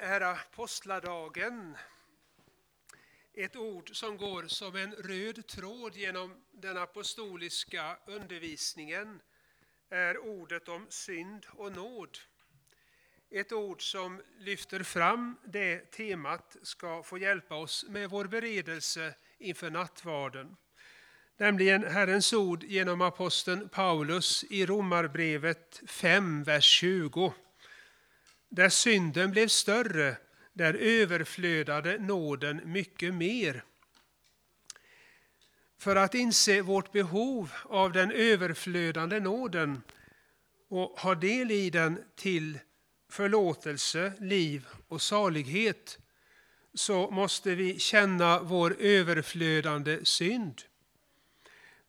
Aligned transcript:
Det 0.00 0.04
är 0.04 0.20
apostladagen. 0.20 1.76
Ett 3.34 3.56
ord 3.56 3.96
som 3.96 4.16
går 4.16 4.42
som 4.42 4.76
en 4.76 4.92
röd 4.92 5.46
tråd 5.46 5.96
genom 5.96 6.34
den 6.52 6.76
apostoliska 6.76 7.96
undervisningen 8.06 9.20
är 9.90 10.18
ordet 10.18 10.68
om 10.68 10.86
synd 10.88 11.46
och 11.50 11.72
nåd. 11.72 12.18
Ett 13.30 13.52
ord 13.52 13.92
som 13.92 14.22
lyfter 14.38 14.82
fram 14.82 15.36
det 15.44 15.90
temat 15.90 16.56
ska 16.62 17.02
få 17.02 17.18
hjälpa 17.18 17.54
oss 17.54 17.84
med 17.88 18.10
vår 18.10 18.24
beredelse 18.24 19.14
inför 19.38 19.70
nattvarden. 19.70 20.56
Nämligen 21.36 21.84
Herrens 21.84 22.32
ord 22.32 22.64
genom 22.64 23.00
aposteln 23.00 23.68
Paulus 23.68 24.44
i 24.50 24.66
Romarbrevet 24.66 25.82
5, 25.86 26.44
vers 26.44 26.64
20. 26.64 27.34
Där 28.48 28.68
synden 28.68 29.30
blev 29.30 29.48
större, 29.48 30.16
där 30.52 30.74
överflödade 30.74 31.98
nåden 31.98 32.60
mycket 32.64 33.14
mer. 33.14 33.64
För 35.78 35.96
att 35.96 36.14
inse 36.14 36.62
vårt 36.62 36.92
behov 36.92 37.52
av 37.62 37.92
den 37.92 38.12
överflödande 38.12 39.20
nåden 39.20 39.82
och 40.68 41.00
ha 41.00 41.14
del 41.14 41.50
i 41.50 41.70
den 41.70 42.04
till 42.16 42.58
förlåtelse, 43.10 44.12
liv 44.20 44.66
och 44.88 45.02
salighet 45.02 45.98
så 46.74 47.10
måste 47.10 47.54
vi 47.54 47.78
känna 47.78 48.40
vår 48.40 48.76
överflödande 48.80 50.04
synd. 50.04 50.62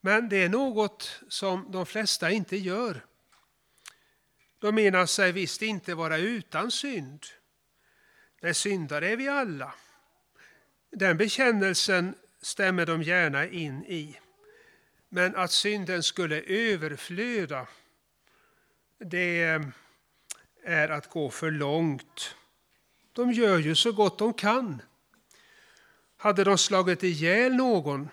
Men 0.01 0.29
det 0.29 0.43
är 0.43 0.49
något 0.49 1.21
som 1.27 1.71
de 1.71 1.85
flesta 1.85 2.31
inte 2.31 2.57
gör. 2.57 3.05
De 4.59 4.75
menar 4.75 5.05
sig 5.05 5.31
visst 5.31 5.61
inte 5.61 5.95
vara 5.95 6.17
utan 6.17 6.71
synd. 6.71 7.25
Nej, 8.41 8.53
syndare 8.53 9.09
är 9.09 9.17
vi 9.17 9.27
alla. 9.27 9.73
Den 10.91 11.17
bekännelsen 11.17 12.15
stämmer 12.41 12.85
de 12.85 13.03
gärna 13.03 13.47
in 13.47 13.83
i. 13.83 14.19
Men 15.09 15.35
att 15.35 15.51
synden 15.51 16.03
skulle 16.03 16.41
överflöda, 16.41 17.67
det 18.97 19.43
eh, 19.43 19.61
är 20.63 20.89
att 20.89 21.09
gå 21.09 21.29
för 21.29 21.51
långt. 21.51 22.35
De 23.13 23.31
gör 23.31 23.57
ju 23.57 23.75
så 23.75 23.91
gott 23.91 24.17
de 24.17 24.33
kan. 24.33 24.81
Hade 26.17 26.43
de 26.43 26.57
slagit 26.57 27.03
ihjäl 27.03 27.55
någon, 27.55 28.09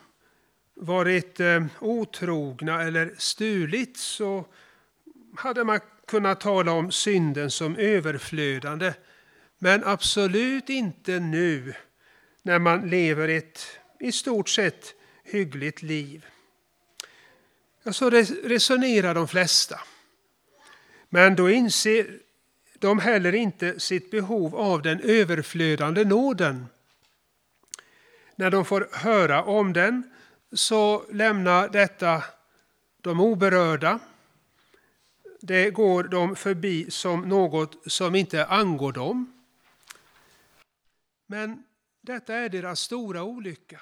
varit 0.74 1.40
eh, 1.40 1.66
otrogna 1.80 2.82
eller 2.82 3.14
stulit 3.18 3.96
så 3.96 4.46
hade 5.36 5.64
man 5.64 5.80
kunna 6.06 6.34
tala 6.34 6.72
om 6.72 6.92
synden 6.92 7.50
som 7.50 7.76
överflödande, 7.76 8.92
men 9.58 9.84
absolut 9.84 10.70
inte 10.70 11.20
nu 11.20 11.74
när 12.42 12.58
man 12.58 12.90
lever 12.90 13.28
ett 13.28 13.78
i 14.00 14.12
stort 14.12 14.48
sett 14.48 14.94
hyggligt 15.24 15.82
liv. 15.82 16.26
Ja, 17.82 17.92
så 17.92 18.10
resonerar 18.10 19.14
de 19.14 19.28
flesta. 19.28 19.80
Men 21.08 21.36
då 21.36 21.50
inser 21.50 22.18
de 22.78 22.98
heller 22.98 23.34
inte 23.34 23.80
sitt 23.80 24.10
behov 24.10 24.56
av 24.56 24.82
den 24.82 25.00
överflödande 25.00 26.04
nåden. 26.04 26.66
När 28.36 28.50
de 28.50 28.64
får 28.64 28.88
höra 28.92 29.44
om 29.44 29.72
den 29.72 30.02
så 30.52 31.04
lämnar 31.12 31.68
detta 31.68 32.24
de 33.00 33.20
oberörda 33.20 33.98
det 35.40 35.70
går 35.70 36.04
de 36.04 36.36
förbi 36.36 36.90
som 36.90 37.28
något 37.28 37.92
som 37.92 38.14
inte 38.14 38.46
angår 38.46 38.92
dem. 38.92 39.32
Men 41.26 41.64
detta 42.00 42.34
är 42.34 42.48
deras 42.48 42.80
stora 42.80 43.22
olycka. 43.22 43.80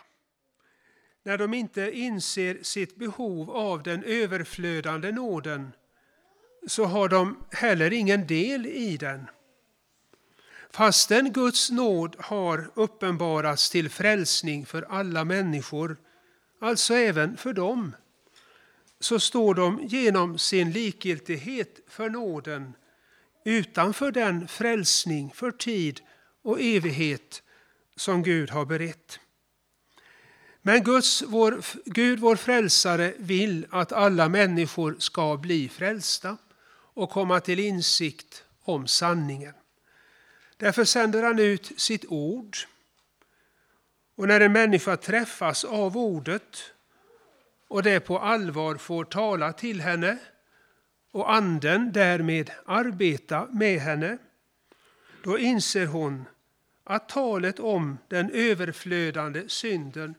När 1.23 1.39
de 1.39 1.55
inte 1.55 1.91
inser 1.99 2.59
sitt 2.63 2.97
behov 2.97 3.51
av 3.51 3.83
den 3.83 4.05
överflödande 4.05 5.13
nåden 5.13 5.73
så 6.67 6.85
har 6.85 7.09
de 7.09 7.45
heller 7.51 7.93
ingen 7.93 8.27
del 8.27 8.67
i 8.67 8.97
den. 8.97 9.27
Fastän 10.71 11.33
Guds 11.33 11.71
nåd 11.71 12.17
har 12.19 12.71
uppenbarats 12.75 13.71
till 13.71 13.91
frälsning 13.91 14.67
för 14.67 14.83
alla 14.83 15.25
människor, 15.25 15.97
alltså 16.61 16.95
även 16.95 17.37
för 17.37 17.53
dem, 17.53 17.93
så 19.05 19.21
står 19.21 19.55
de 19.55 19.81
genom 19.83 20.39
sin 20.39 20.73
likgiltighet 20.73 21.81
för 21.89 22.11
nåden 22.11 22.73
utanför 23.45 24.13
den 24.13 24.49
frälsning 24.49 25.33
för 25.35 25.51
tid 25.51 26.01
och 26.43 26.61
evighet 26.61 27.43
som 27.97 28.23
Gud 28.23 28.51
har 28.51 28.65
berett. 28.65 29.21
Men 30.63 30.83
Guds, 30.85 31.23
vår, 31.23 31.65
Gud, 31.85 32.19
vår 32.19 32.37
frälsare, 32.37 33.15
vill 33.19 33.67
att 33.71 33.93
alla 33.93 34.29
människor 34.29 34.97
ska 34.99 35.37
bli 35.37 35.69
frälsta 35.69 36.37
och 36.95 37.11
komma 37.11 37.41
till 37.41 37.59
insikt 37.59 38.45
om 38.63 38.87
sanningen. 38.87 39.55
Därför 40.57 40.85
sänder 40.85 41.23
han 41.23 41.39
ut 41.39 41.73
sitt 41.77 42.05
ord. 42.09 42.57
Och 44.15 44.29
när 44.29 44.41
en 44.41 44.53
människa 44.53 44.97
träffas 44.97 45.65
av 45.65 45.97
ordet 45.97 46.74
och 47.69 47.83
det 47.83 48.01
på 48.01 48.19
allvar 48.19 48.75
får 48.75 49.05
tala 49.05 49.53
till 49.53 49.81
henne 49.81 50.19
och 51.13 51.35
anden 51.35 51.93
därmed 51.93 52.51
arbeta 52.67 53.49
med 53.53 53.81
henne, 53.81 54.19
då 55.23 55.39
inser 55.39 55.87
hon 55.87 56.25
att 56.85 57.09
talet 57.09 57.61
om 57.61 57.99
den 58.09 58.31
överflödande 58.31 59.49
synden 59.49 60.15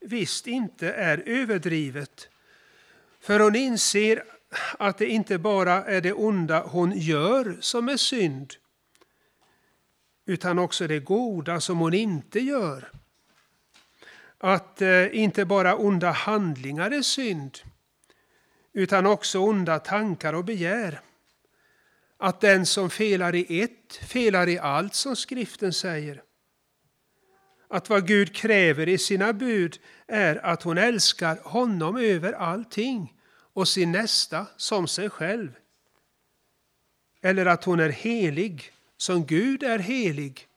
visst 0.00 0.46
inte 0.46 0.92
är 0.92 1.22
överdrivet. 1.26 2.28
För 3.20 3.40
hon 3.40 3.56
inser 3.56 4.24
att 4.78 4.98
det 4.98 5.06
inte 5.06 5.38
bara 5.38 5.84
är 5.84 6.00
det 6.00 6.12
onda 6.12 6.62
hon 6.62 6.92
gör 6.98 7.56
som 7.60 7.88
är 7.88 7.96
synd, 7.96 8.54
utan 10.26 10.58
också 10.58 10.86
det 10.86 10.98
goda 10.98 11.60
som 11.60 11.78
hon 11.78 11.94
inte 11.94 12.40
gör 12.40 12.88
att 14.38 14.82
eh, 14.82 15.16
inte 15.16 15.44
bara 15.44 15.76
onda 15.76 16.10
handlingar 16.10 16.90
är 16.90 17.02
synd, 17.02 17.58
utan 18.72 19.06
också 19.06 19.38
onda 19.38 19.78
tankar 19.78 20.32
och 20.32 20.44
begär. 20.44 21.00
Att 22.16 22.40
den 22.40 22.66
som 22.66 22.90
felar 22.90 23.34
i 23.34 23.62
ett 23.62 23.96
felar 23.96 24.48
i 24.48 24.58
allt, 24.58 24.94
som 24.94 25.16
skriften 25.16 25.72
säger. 25.72 26.22
Att 27.68 27.90
vad 27.90 28.06
Gud 28.06 28.34
kräver 28.34 28.88
i 28.88 28.98
sina 28.98 29.32
bud 29.32 29.78
är 30.06 30.46
att 30.46 30.62
hon 30.62 30.78
älskar 30.78 31.38
honom 31.44 31.96
över 31.96 32.32
allting 32.32 33.14
och 33.52 33.68
sin 33.68 33.92
nästa 33.92 34.46
som 34.56 34.88
sig 34.88 35.10
själv. 35.10 35.50
Eller 37.22 37.46
att 37.46 37.64
hon 37.64 37.80
är 37.80 37.88
helig 37.88 38.72
som 38.96 39.26
Gud 39.26 39.62
är 39.62 39.78
helig 39.78 40.48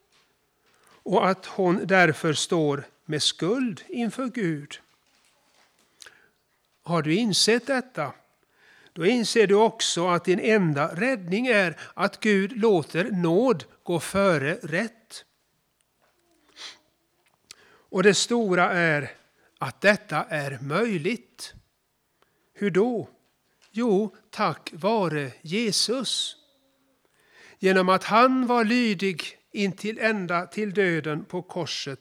och 1.04 1.28
att 1.30 1.45
hon 1.45 1.88
därför 1.88 2.33
står 2.33 2.83
med 3.06 3.24
skuld 3.24 3.83
inför 3.88 4.27
Gud. 4.27 4.80
Har 6.83 7.01
du 7.01 7.15
insett 7.15 7.68
detta? 7.68 8.13
Då 8.94 9.06
inser 9.06 9.48
du 9.48 9.56
också 9.56 10.07
att 10.07 10.25
din 10.25 10.39
enda 10.39 10.95
räddning 10.95 11.48
är 11.48 11.77
att 11.94 12.19
Gud 12.19 12.57
låter 12.57 13.12
nåd 13.12 13.63
gå 13.83 14.00
före 14.00 14.56
rätt. 14.56 15.25
Och 17.92 18.03
det 18.03 18.13
stora 18.13 18.71
är 18.71 19.12
att 19.59 19.81
detta 19.81 20.24
är 20.24 20.59
möjligt. 20.62 21.54
Hur 22.54 22.71
då? 22.71 23.09
Jo, 23.71 24.15
tack 24.30 24.69
vare 24.74 25.31
Jesus. 25.42 26.36
Genom 27.59 27.89
att 27.89 28.04
han 28.04 28.47
var 28.47 28.63
lydig 28.63 29.38
intill 29.51 30.00
ända 30.00 30.45
till 30.45 30.74
döden 30.74 31.25
på 31.25 31.42
korset 31.42 32.00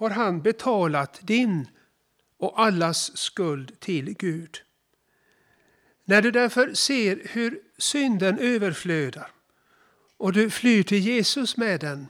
har 0.00 0.10
han 0.10 0.42
betalat 0.42 1.18
din 1.22 1.68
och 2.38 2.60
allas 2.60 3.16
skuld 3.16 3.80
till 3.80 4.14
Gud. 4.14 4.62
När 6.04 6.22
du 6.22 6.30
därför 6.30 6.74
ser 6.74 7.22
hur 7.24 7.60
synden 7.78 8.38
överflödar 8.38 9.30
och 10.16 10.32
du 10.32 10.50
flyr 10.50 10.82
till 10.82 10.98
Jesus 10.98 11.56
med 11.56 11.80
den, 11.80 12.06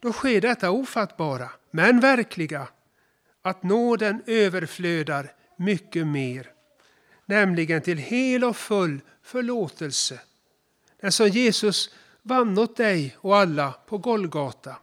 då 0.00 0.12
sker 0.12 0.40
detta 0.40 0.70
ofattbara, 0.70 1.50
men 1.70 2.00
verkliga, 2.00 2.68
att 3.42 3.62
nåden 3.62 4.22
överflödar 4.26 5.32
mycket 5.56 6.06
mer, 6.06 6.50
nämligen 7.26 7.82
till 7.82 7.98
hel 7.98 8.44
och 8.44 8.56
full 8.56 9.00
förlåtelse. 9.22 10.20
Den 11.00 11.12
som 11.12 11.28
Jesus 11.28 11.94
vann 12.22 12.58
åt 12.58 12.76
dig 12.76 13.16
och 13.20 13.36
alla 13.36 13.72
på 13.72 13.98
Golgata. 13.98 14.76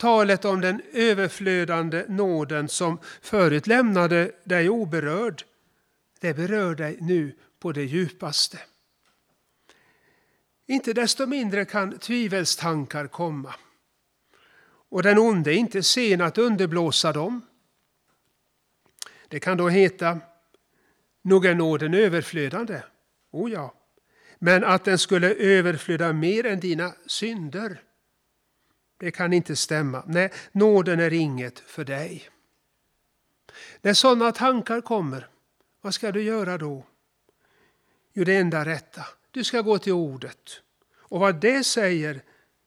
Talet 0.00 0.44
om 0.44 0.60
den 0.60 0.82
överflödande 0.92 2.04
nåden 2.08 2.68
som 2.68 2.98
förut 3.20 3.66
lämnade 3.66 4.32
dig 4.44 4.68
oberörd, 4.68 5.44
det 6.20 6.34
berör 6.34 6.74
dig 6.74 6.98
nu 7.00 7.36
på 7.58 7.72
det 7.72 7.84
djupaste. 7.84 8.58
Inte 10.66 10.92
desto 10.92 11.26
mindre 11.26 11.64
kan 11.64 11.98
tvivelstankar 11.98 13.06
komma. 13.06 13.54
Och 14.88 15.02
den 15.02 15.18
onde 15.18 15.54
är 15.54 15.56
inte 15.56 15.82
sen 15.82 16.20
att 16.20 16.38
underblåsa 16.38 17.12
dem. 17.12 17.42
Det 19.28 19.40
kan 19.40 19.56
då 19.56 19.68
heta, 19.68 20.20
nog 21.22 21.46
är 21.46 21.54
nåden 21.54 21.94
överflödande. 21.94 22.82
O 23.30 23.48
ja, 23.48 23.74
men 24.38 24.64
att 24.64 24.84
den 24.84 24.98
skulle 24.98 25.34
överflöda 25.34 26.12
mer 26.12 26.46
än 26.46 26.60
dina 26.60 26.92
synder, 27.06 27.82
det 29.00 29.10
kan 29.10 29.32
inte 29.32 29.56
stämma. 29.56 30.02
Nej, 30.06 30.32
nåden 30.52 31.00
är 31.00 31.12
inget 31.12 31.58
för 31.58 31.84
dig. 31.84 32.28
När 33.80 33.94
sådana 33.94 34.32
tankar 34.32 34.80
kommer, 34.80 35.28
vad 35.80 35.94
ska 35.94 36.12
du 36.12 36.22
göra 36.22 36.58
då? 36.58 36.86
Jo, 38.12 38.24
det 38.24 38.36
enda 38.36 38.64
rätta. 38.64 39.06
Du 39.30 39.44
ska 39.44 39.60
gå 39.60 39.78
till 39.78 39.92
ordet. 39.92 40.62
Och 40.94 41.20
vad 41.20 41.40
det 41.40 41.64
säger 41.64 42.22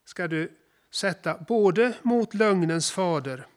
ska 0.06 0.28
du 0.28 0.52
sätta 0.92 1.38
både 1.38 1.94
mot 2.02 2.34
lögnens 2.34 2.92
fader 2.92 3.48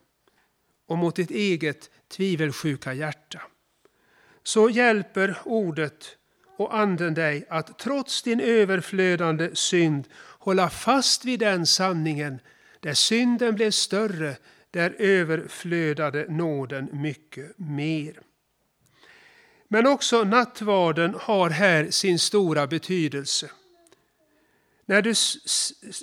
och 0.87 0.97
mot 0.97 1.15
ditt 1.15 1.31
eget 1.31 1.89
tvivelsjuka 2.07 2.93
hjärta. 2.93 3.41
Så 4.43 4.69
hjälper 4.69 5.37
ordet 5.45 6.17
och 6.57 6.77
anden 6.77 7.13
dig 7.13 7.45
att 7.49 7.79
trots 7.79 8.23
din 8.23 8.39
överflödande 8.39 9.55
synd 9.55 10.07
hålla 10.39 10.69
fast 10.69 11.25
vid 11.25 11.39
den 11.39 11.65
sanningen. 11.65 12.39
Där 12.79 12.93
synden 12.93 13.55
blev 13.55 13.71
större, 13.71 14.37
där 14.71 14.95
överflödade 14.99 16.25
nåden 16.29 16.89
mycket 16.91 17.59
mer. 17.59 18.19
Men 19.67 19.87
också 19.87 20.23
nattvarden 20.23 21.15
har 21.19 21.49
här 21.49 21.91
sin 21.91 22.19
stora 22.19 22.67
betydelse. 22.67 23.51
När 24.85 25.01
du, 25.01 25.13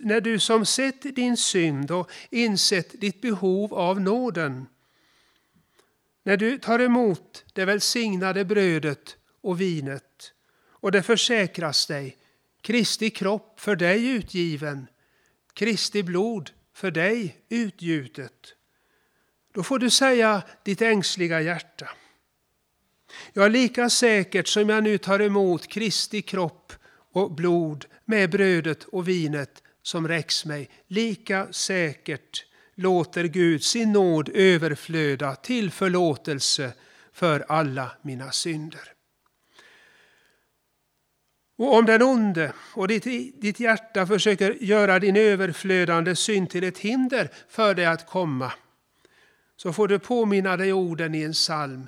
när 0.03 0.21
du 0.21 0.39
som 0.39 0.67
sett 0.67 1.17
din 1.17 1.37
synd 1.37 1.91
och 1.91 2.11
insett 2.31 3.01
ditt 3.01 3.21
behov 3.21 3.75
av 3.75 4.01
nåden, 4.01 4.67
när 6.23 6.37
du 6.37 6.59
tar 6.59 6.79
emot 6.79 7.45
det 7.53 7.65
välsignade 7.65 8.45
brödet 8.45 9.17
och 9.41 9.61
vinet 9.61 10.33
och 10.67 10.93
det 10.93 11.03
försäkras 11.03 11.87
dig, 11.87 12.17
Kristi 12.61 13.11
kropp 13.11 13.61
för 13.61 13.77
dig 13.77 14.09
utgiven, 14.09 14.87
Kristi 15.55 16.03
blod 16.03 16.51
för 16.75 16.91
dig 16.91 17.37
utgjutet, 17.49 18.55
då 19.55 19.63
får 19.63 19.79
du 19.79 19.91
säga 19.91 20.43
ditt 20.65 20.83
ängsliga 20.83 21.41
hjärta. 21.41 21.91
Ja, 23.33 23.49
lika 23.49 23.91
säkert 23.91 24.49
som 24.49 24.69
jag 24.69 24.85
nu 24.85 24.99
tar 24.99 25.21
emot 25.21 25.69
Kristi 25.69 26.23
kropp 26.23 26.73
och 27.13 27.35
blod 27.35 27.87
med 28.05 28.31
brödet 28.31 28.85
och 28.85 29.09
vinet 29.09 29.63
som 29.83 30.09
räcks 30.09 30.45
mig, 30.45 30.71
lika 30.87 31.53
säkert 31.53 32.47
låter 32.75 33.25
Gud 33.25 33.65
sin 33.65 33.93
nåd 33.93 34.29
överflöda 34.35 35.35
till 35.35 35.71
förlåtelse 35.71 36.73
för 37.13 37.45
alla 37.49 37.91
mina 38.03 38.33
synder. 38.33 38.94
Och 41.57 41.75
om 41.75 41.87
den 41.87 42.03
onde 42.03 42.53
och 42.75 42.89
ditt, 42.89 43.05
ditt 43.41 43.61
hjärta 43.61 44.07
försöker 44.07 44.51
göra 44.61 44.99
din 44.99 45.17
överflödande 45.17 46.17
synd 46.17 46.51
till 46.51 46.65
ett 46.65 46.79
hinder 46.79 47.31
för 47.49 47.75
dig 47.75 47.87
att 47.87 48.07
komma, 48.07 48.53
så 49.57 49.73
får 49.73 49.89
du 49.89 49.99
påminna 49.99 50.57
dig 50.57 50.73
orden 50.73 51.15
i 51.15 51.23
en 51.23 51.33
psalm. 51.33 51.87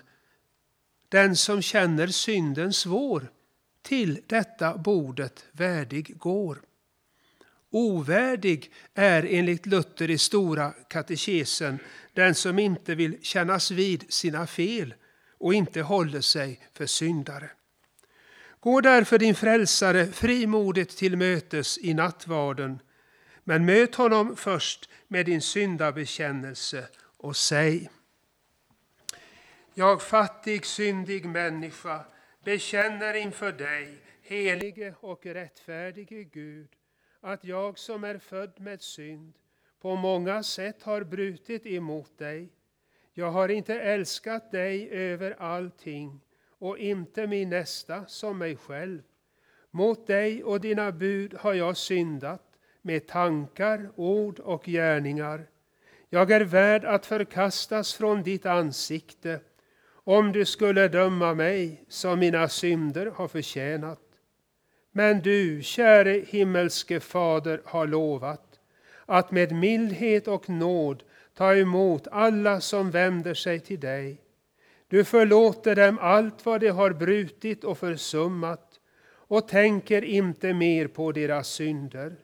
Den 1.08 1.36
som 1.36 1.62
känner 1.62 2.06
synden 2.06 2.72
svår, 2.72 3.30
till 3.82 4.20
detta 4.26 4.78
bordet 4.78 5.44
värdig 5.52 6.18
går. 6.18 6.58
Ovärdig 7.70 8.72
är 8.94 9.26
enligt 9.30 9.66
Luther 9.66 10.10
i 10.10 10.18
Stora 10.18 10.70
katekesen 10.70 11.78
den 12.12 12.34
som 12.34 12.58
inte 12.58 12.94
vill 12.94 13.18
kännas 13.22 13.70
vid 13.70 14.12
sina 14.12 14.46
fel 14.46 14.94
och 15.38 15.54
inte 15.54 15.82
håller 15.82 16.20
sig 16.20 16.60
för 16.72 16.86
syndare. 16.86 17.50
Gå 18.60 18.80
därför 18.80 19.18
din 19.18 19.34
frälsare 19.34 20.06
frimodigt 20.06 20.96
till 20.96 21.16
mötes 21.16 21.78
i 21.78 21.94
nattvarden, 21.94 22.78
men 23.44 23.64
möt 23.64 23.94
honom 23.94 24.36
först 24.36 24.90
med 25.08 25.26
din 25.26 25.42
syndabekännelse 25.42 26.88
och 27.16 27.36
säg 27.36 27.90
Jag 29.74 30.02
fattig, 30.02 30.66
syndig 30.66 31.24
människa 31.24 32.04
bekänner 32.44 33.14
inför 33.14 33.52
dig, 33.52 33.98
helige 34.22 34.94
och 35.00 35.26
rättfärdige 35.26 36.24
Gud, 36.24 36.68
att 37.20 37.44
jag 37.44 37.78
som 37.78 38.04
är 38.04 38.18
född 38.18 38.60
med 38.60 38.82
synd 38.82 39.32
på 39.80 39.96
många 39.96 40.42
sätt 40.42 40.82
har 40.82 41.04
brutit 41.04 41.66
emot 41.66 42.18
dig. 42.18 42.48
Jag 43.12 43.30
har 43.30 43.48
inte 43.48 43.80
älskat 43.80 44.50
dig 44.50 44.90
över 44.90 45.36
allting 45.38 46.20
och 46.58 46.78
inte 46.78 47.26
min 47.26 47.50
nästa 47.50 48.06
som 48.06 48.38
mig 48.38 48.56
själv. 48.56 49.02
Mot 49.70 50.06
dig 50.06 50.44
och 50.44 50.60
dina 50.60 50.92
bud 50.92 51.34
har 51.34 51.54
jag 51.54 51.76
syndat 51.76 52.42
med 52.82 53.06
tankar, 53.06 53.90
ord 53.96 54.38
och 54.38 54.64
gärningar. 54.64 55.46
Jag 56.10 56.30
är 56.30 56.40
värd 56.40 56.84
att 56.84 57.06
förkastas 57.06 57.94
från 57.94 58.22
ditt 58.22 58.46
ansikte 58.46 59.40
om 60.04 60.32
du 60.32 60.44
skulle 60.44 60.88
döma 60.88 61.34
mig 61.34 61.84
som 61.88 62.18
mina 62.18 62.48
synder 62.48 63.06
har 63.06 63.28
förtjänat. 63.28 64.00
Men 64.92 65.20
du, 65.20 65.62
käre 65.62 66.24
himmelske 66.28 67.00
Fader, 67.00 67.62
har 67.64 67.86
lovat 67.86 68.60
att 69.06 69.30
med 69.30 69.52
mildhet 69.52 70.28
och 70.28 70.48
nåd 70.48 71.02
ta 71.34 71.54
emot 71.54 72.08
alla 72.10 72.60
som 72.60 72.90
vänder 72.90 73.34
sig 73.34 73.60
till 73.60 73.80
dig. 73.80 74.20
Du 74.88 75.04
förlåter 75.04 75.74
dem 75.74 75.98
allt 75.98 76.46
vad 76.46 76.60
de 76.60 76.68
har 76.68 76.90
brutit 76.90 77.64
och 77.64 77.78
försummat 77.78 78.80
och 79.08 79.48
tänker 79.48 80.04
inte 80.04 80.52
mer 80.52 80.86
på 80.88 81.12
deras 81.12 81.48
synder. 81.48 82.16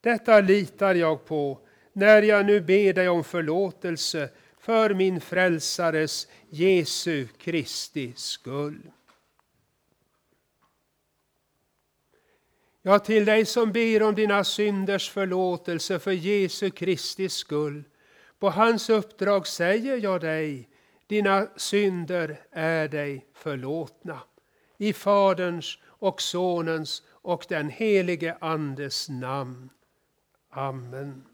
Detta 0.00 0.40
litar 0.40 0.94
jag 0.94 1.24
på 1.24 1.58
när 1.92 2.22
jag 2.22 2.46
nu 2.46 2.60
ber 2.60 2.92
dig 2.92 3.08
om 3.08 3.24
förlåtelse 3.24 4.28
för 4.58 4.94
min 4.94 5.20
frälsares 5.20 6.28
Jesu 6.50 7.26
Kristi 7.38 8.12
skull. 8.16 8.90
Ja, 12.82 12.98
till 12.98 13.24
dig 13.24 13.44
som 13.44 13.72
ber 13.72 14.02
om 14.02 14.14
dina 14.14 14.44
synders 14.44 15.10
förlåtelse 15.10 15.98
för 15.98 16.12
Jesu 16.12 16.70
Kristi 16.70 17.28
skull. 17.28 17.84
På 18.38 18.50
hans 18.50 18.90
uppdrag 18.90 19.46
säger 19.46 19.96
jag 19.96 20.20
dig, 20.20 20.68
dina 21.06 21.48
synder 21.56 22.40
är 22.50 22.88
dig 22.88 23.26
förlåtna. 23.34 24.20
I 24.78 24.92
Faderns 24.92 25.78
och 25.84 26.22
Sonens 26.22 27.02
och 27.10 27.46
den 27.48 27.68
helige 27.68 28.36
Andes 28.40 29.08
namn. 29.08 29.70
Amen. 30.50 31.24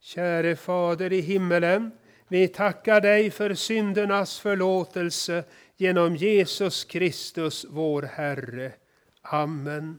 Käre 0.00 0.56
Fader 0.56 1.12
i 1.12 1.20
himmelen, 1.20 1.90
vi 2.28 2.48
tackar 2.48 3.00
dig 3.00 3.30
för 3.30 3.54
syndernas 3.54 4.40
förlåtelse 4.40 5.44
genom 5.76 6.16
Jesus 6.16 6.84
Kristus, 6.84 7.66
vår 7.68 8.02
Herre. 8.02 8.72
Amen. 9.22 9.98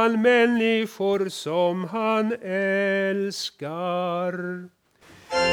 Bland 0.00 0.18
människor 0.22 1.28
som 1.28 1.84
han 1.84 2.32
älskar. 2.42 4.32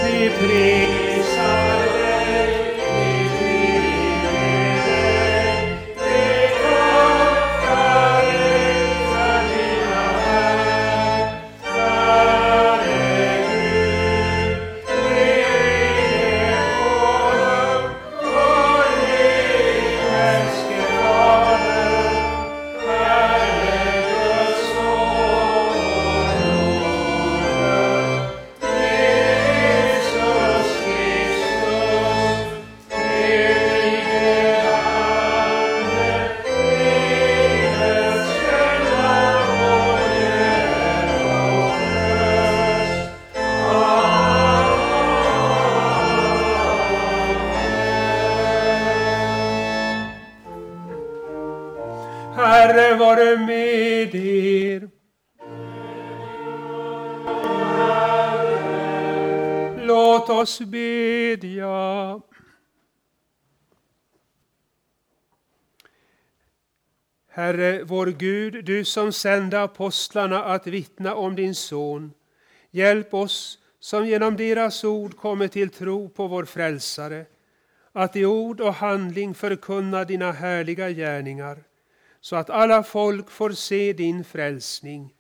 Vi 0.05 0.29
prisar 0.29 1.85
dig 1.99 2.76
oss 60.37 60.59
bedja. 60.59 62.21
Herre, 67.27 67.83
vår 67.83 68.07
Gud, 68.07 68.65
du 68.65 68.85
som 68.85 69.13
sände 69.13 69.61
apostlarna 69.61 70.43
att 70.43 70.67
vittna 70.67 71.15
om 71.15 71.35
din 71.35 71.55
son. 71.55 72.13
Hjälp 72.71 73.13
oss 73.13 73.59
som 73.79 74.07
genom 74.07 74.37
deras 74.37 74.83
ord 74.83 75.17
kommer 75.17 75.47
till 75.47 75.69
tro 75.69 76.09
på 76.09 76.27
vår 76.27 76.45
frälsare, 76.45 77.25
att 77.91 78.15
i 78.15 78.25
ord 78.25 78.61
och 78.61 78.73
handling 78.73 79.33
förkunna 79.33 80.03
dina 80.03 80.31
härliga 80.31 80.89
gärningar, 80.89 81.63
så 82.21 82.35
att 82.35 82.49
alla 82.49 82.83
folk 82.83 83.29
får 83.29 83.51
se 83.51 83.93
din 83.93 84.23
frälsning. 84.23 85.13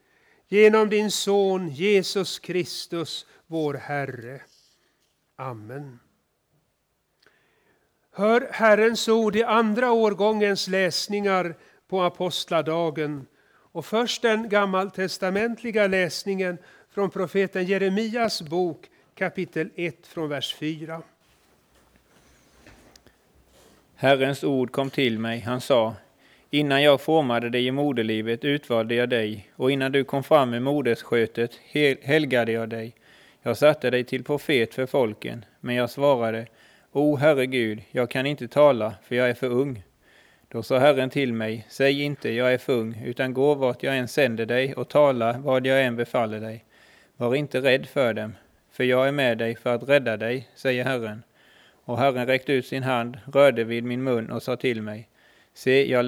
Genom 0.47 0.89
din 0.89 1.11
son 1.11 1.69
Jesus 1.69 2.39
Kristus, 2.39 3.25
vår 3.47 3.73
Herre. 3.73 4.41
Amen. 5.39 5.99
Hör 8.11 8.49
Herrens 8.51 9.07
ord 9.07 9.35
i 9.35 9.43
andra 9.43 9.91
årgångens 9.91 10.67
läsningar 10.67 11.55
på 11.87 12.01
apostladagen 12.01 13.27
och 13.49 13.85
först 13.85 14.21
den 14.21 14.49
gammaltestamentliga 14.49 15.87
läsningen 15.87 16.57
från 16.89 17.09
profeten 17.09 17.65
Jeremias 17.65 18.41
bok 18.41 18.89
kapitel 19.15 19.69
1 19.75 20.07
från 20.07 20.29
vers 20.29 20.55
4. 20.55 21.01
Herrens 23.95 24.43
ord 24.43 24.71
kom 24.71 24.89
till 24.89 25.19
mig, 25.19 25.39
han 25.39 25.61
sa 25.61 25.95
Innan 26.49 26.83
jag 26.83 27.01
formade 27.01 27.49
dig 27.49 27.67
i 27.67 27.71
moderlivet 27.71 28.45
utvalde 28.45 28.95
jag 28.95 29.09
dig, 29.09 29.51
och 29.55 29.71
innan 29.71 29.91
du 29.91 30.03
kom 30.03 30.23
fram 30.23 30.53
i 30.53 30.59
modersskötet 30.59 31.51
helgade 32.01 32.51
jag 32.51 32.69
dig 32.69 32.95
jag 33.47 33.57
satte 33.57 33.89
dig 33.89 34.03
till 34.03 34.23
profet 34.23 34.73
för 34.73 34.85
folken, 34.85 35.45
men 35.59 35.75
jag 35.75 35.89
svarade, 35.89 36.47
O 36.91 37.15
Herre 37.15 37.45
Gud, 37.45 37.81
jag 37.91 38.09
kan 38.09 38.25
inte 38.25 38.47
tala, 38.47 38.93
för 39.03 39.15
jag 39.15 39.29
är 39.29 39.33
för 39.33 39.49
ung. 39.49 39.83
Då 40.47 40.63
sa 40.63 40.77
Herren 40.77 41.09
till 41.09 41.33
mig, 41.33 41.65
säg 41.69 42.01
inte, 42.01 42.29
jag 42.29 42.53
är 42.53 42.57
för 42.57 42.73
ung, 42.73 43.01
utan 43.05 43.33
gå 43.33 43.53
vart 43.53 43.83
jag 43.83 43.97
än 43.97 44.07
sänder 44.07 44.45
dig 44.45 44.73
och 44.73 44.89
tala 44.89 45.37
vad 45.37 45.65
jag 45.65 45.83
än 45.83 45.95
befaller 45.95 46.39
dig. 46.39 46.65
Var 47.17 47.35
inte 47.35 47.61
rädd 47.61 47.85
för 47.85 48.13
dem, 48.13 48.35
för 48.71 48.83
jag 48.83 49.07
är 49.07 49.11
med 49.11 49.37
dig 49.37 49.55
för 49.55 49.75
att 49.75 49.89
rädda 49.89 50.17
dig, 50.17 50.47
säger 50.55 50.83
Herren. 50.83 51.23
Och 51.83 51.97
Herren 51.97 52.27
räckte 52.27 52.53
ut 52.53 52.65
sin 52.65 52.83
hand, 52.83 53.17
rörde 53.33 53.63
vid 53.63 53.83
min 53.83 54.03
mun 54.03 54.31
och 54.31 54.43
sa 54.43 54.55
till 54.55 54.81
mig, 54.81 55.07
Se, 55.53 55.91
jag 55.91 56.05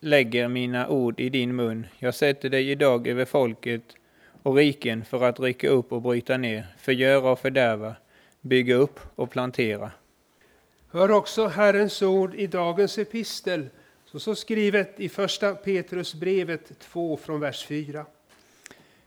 lägger 0.00 0.48
mina 0.48 0.88
ord 0.88 1.20
i 1.20 1.28
din 1.28 1.56
mun, 1.56 1.86
jag 1.98 2.14
sätter 2.14 2.48
dig 2.48 2.70
idag 2.70 3.06
över 3.06 3.24
folket 3.24 3.82
och 4.42 4.56
riken 4.56 5.04
för 5.04 5.24
att 5.24 5.40
rycka 5.40 5.68
upp 5.68 5.92
och 5.92 6.02
bryta 6.02 6.36
ner, 6.36 6.66
förgöra 6.78 7.30
och 7.30 7.38
fördärva, 7.38 7.94
bygga 8.40 8.74
upp 8.74 9.00
och 9.14 9.30
plantera. 9.30 9.90
Hör 10.90 11.10
också 11.10 11.46
Herrens 11.46 12.02
ord 12.02 12.34
i 12.34 12.46
dagens 12.46 12.98
epistel, 12.98 13.68
så, 14.04 14.20
så 14.20 14.34
skrivet 14.34 15.00
i 15.00 15.08
första 15.08 15.54
Petrusbrevet 15.54 16.78
2 16.78 17.16
från 17.16 17.40
vers 17.40 17.66
4. 17.66 18.06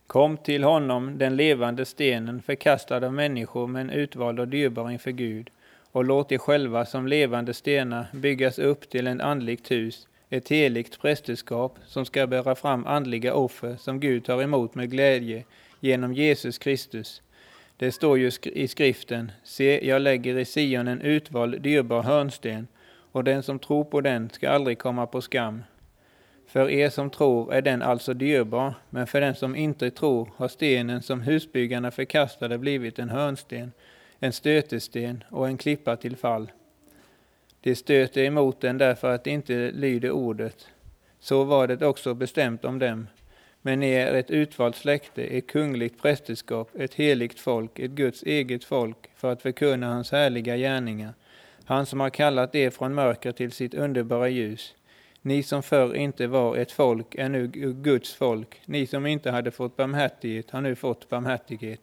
Kom 0.08 0.38
till 0.38 0.64
honom, 0.64 1.18
den 1.18 1.36
levande 1.36 1.86
stenen, 1.86 2.42
förkastad 2.42 3.06
av 3.06 3.14
människor 3.14 3.68
men 3.68 3.90
utvald 3.90 4.40
och 4.40 4.48
dyrbar 4.48 4.92
inför 4.92 5.12
Gud, 5.12 5.50
och 5.92 6.06
låt 6.06 6.32
er 6.32 6.38
själva 6.38 6.86
som 6.86 7.08
levande 7.08 7.54
stenar 7.54 8.06
byggas 8.14 8.60
upp 8.60 8.90
till 8.90 9.08
en 9.08 9.22
andligt 9.22 9.72
hus, 9.72 10.08
ett 10.36 10.50
heligt 10.50 11.00
prästerskap 11.00 11.80
som 11.86 12.06
ska 12.06 12.28
bära 12.28 12.56
fram 12.56 12.86
andliga 12.86 13.34
offer 13.34 13.76
som 13.80 14.00
Gud 14.00 14.26
tar 14.26 14.42
emot 14.42 14.76
med 14.76 14.92
glädje 14.92 15.44
genom 15.80 16.14
Jesus 16.14 16.58
Kristus. 16.58 17.22
Det 17.78 17.92
står 17.92 18.18
ju 18.18 18.32
i 18.44 18.68
skriften, 18.68 19.32
se, 19.44 19.88
jag 19.88 20.02
lägger 20.02 20.38
i 20.38 20.46
Sion 20.46 20.88
en 20.88 21.02
utvald 21.02 21.62
dyrbar 21.62 22.04
hörnsten, 22.04 22.68
och 23.12 23.24
den 23.24 23.44
som 23.44 23.60
tror 23.60 23.84
på 23.84 24.02
den 24.02 24.30
ska 24.30 24.50
aldrig 24.50 24.80
komma 24.80 25.08
på 25.08 25.22
skam. 25.22 25.64
För 26.48 26.70
er 26.70 26.90
som 26.90 27.10
tror 27.10 27.54
är 27.54 27.62
den 27.62 27.82
alltså 27.82 28.14
dyrbar, 28.14 28.74
men 28.90 29.08
för 29.08 29.22
den 29.22 29.36
som 29.36 29.56
inte 29.56 29.92
tror 29.92 30.30
har 30.36 30.48
stenen 30.48 31.02
som 31.02 31.22
husbyggarna 31.22 31.92
förkastade 31.92 32.58
blivit 32.58 33.00
en 33.00 33.10
hörnsten, 33.10 33.72
en 34.20 34.34
stötesten 34.34 35.24
och 35.30 35.48
en 35.48 35.58
klippa 35.58 35.96
till 35.98 36.16
fall. 36.16 36.52
De 37.66 37.76
stöter 37.76 38.24
emot 38.24 38.62
den 38.62 38.78
därför 38.78 39.12
att 39.12 39.24
de 39.24 39.32
inte 39.32 39.72
lyder 39.72 40.12
ordet. 40.12 40.68
Så 41.20 41.44
var 41.44 41.68
det 41.68 41.86
också 41.86 42.14
bestämt 42.14 42.66
om 42.66 42.80
dem. 42.80 43.08
Men 43.62 43.80
ni 43.80 43.92
är 43.92 44.14
ett 44.14 44.32
utvalt 44.32 44.76
släkte, 44.76 45.24
ett 45.24 45.48
kungligt 45.48 46.02
prästerskap, 46.02 46.70
ett 46.76 46.94
heligt 46.94 47.40
folk, 47.40 47.80
ett 47.80 47.92
Guds 47.92 48.24
eget 48.24 48.64
folk, 48.64 48.98
för 49.16 49.32
att 49.32 49.42
förkunna 49.42 49.88
hans 49.88 50.12
härliga 50.12 50.58
gärningar. 50.58 51.14
Han 51.64 51.86
som 51.86 52.00
har 52.00 52.10
kallat 52.10 52.56
er 52.56 52.70
från 52.70 52.94
mörker 52.94 53.32
till 53.32 53.52
sitt 53.52 53.74
underbara 53.74 54.30
ljus. 54.30 54.76
Ni 55.22 55.44
som 55.44 55.64
förr 55.64 55.96
inte 55.96 56.28
var 56.28 56.56
ett 56.58 56.72
folk 56.72 57.16
är 57.16 57.30
nu 57.30 57.48
Guds 57.82 58.14
folk. 58.14 58.62
Ni 58.66 58.88
som 58.88 59.06
inte 59.06 59.32
hade 59.32 59.52
fått 59.52 59.78
barmhärtighet 59.78 60.52
har 60.52 60.62
nu 60.62 60.76
fått 60.76 61.10
barmhärtighet. 61.10 61.82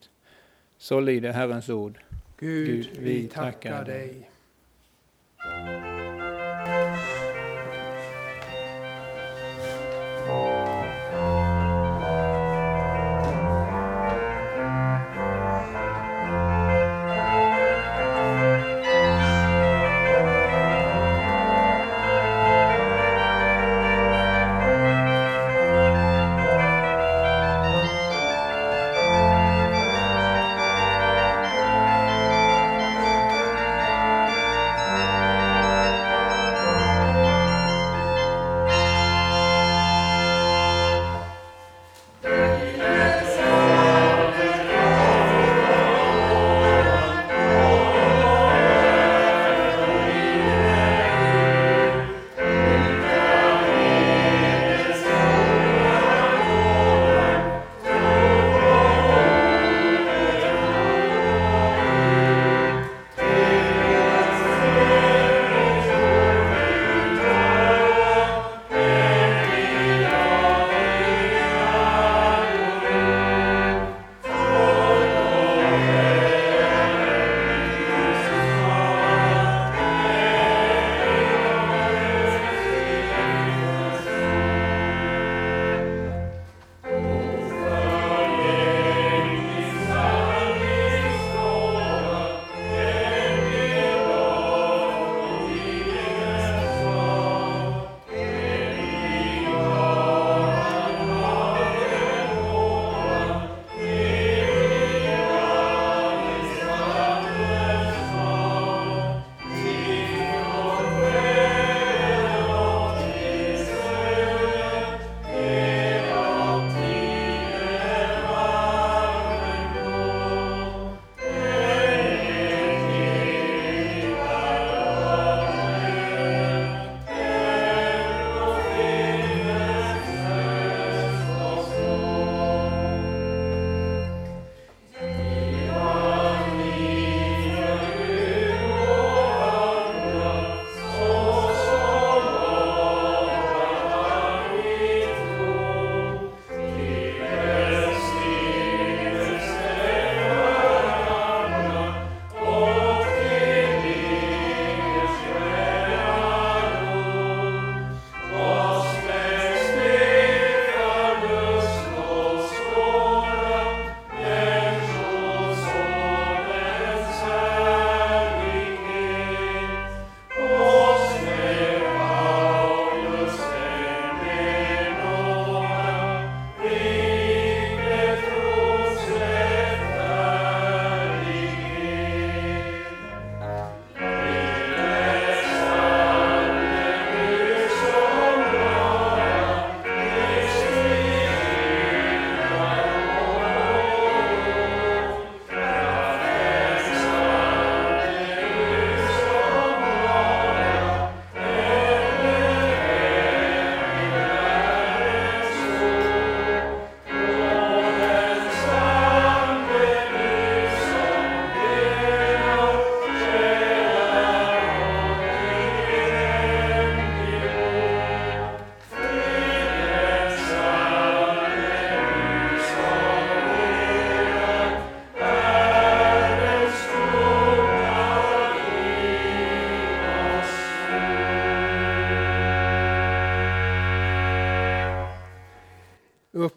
Så 0.78 1.00
lyder 1.00 1.32
Herrens 1.32 1.68
ord. 1.68 1.98
Gud, 2.38 2.66
Gud 2.66 2.88
vi 2.98 3.28
tackar 3.28 3.84
dig. 3.84 4.31
Thank 5.44 5.66
you. 5.66 5.91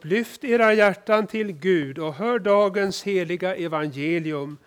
Lyft 0.06 0.44
era 0.44 0.74
hjärtan 0.74 1.28
till 1.28 1.52
Gud 1.52 2.00
och 2.00 2.14
hör 2.14 2.40
dagens 2.40 3.04
heliga 3.04 3.56
evangelium. 3.56 4.58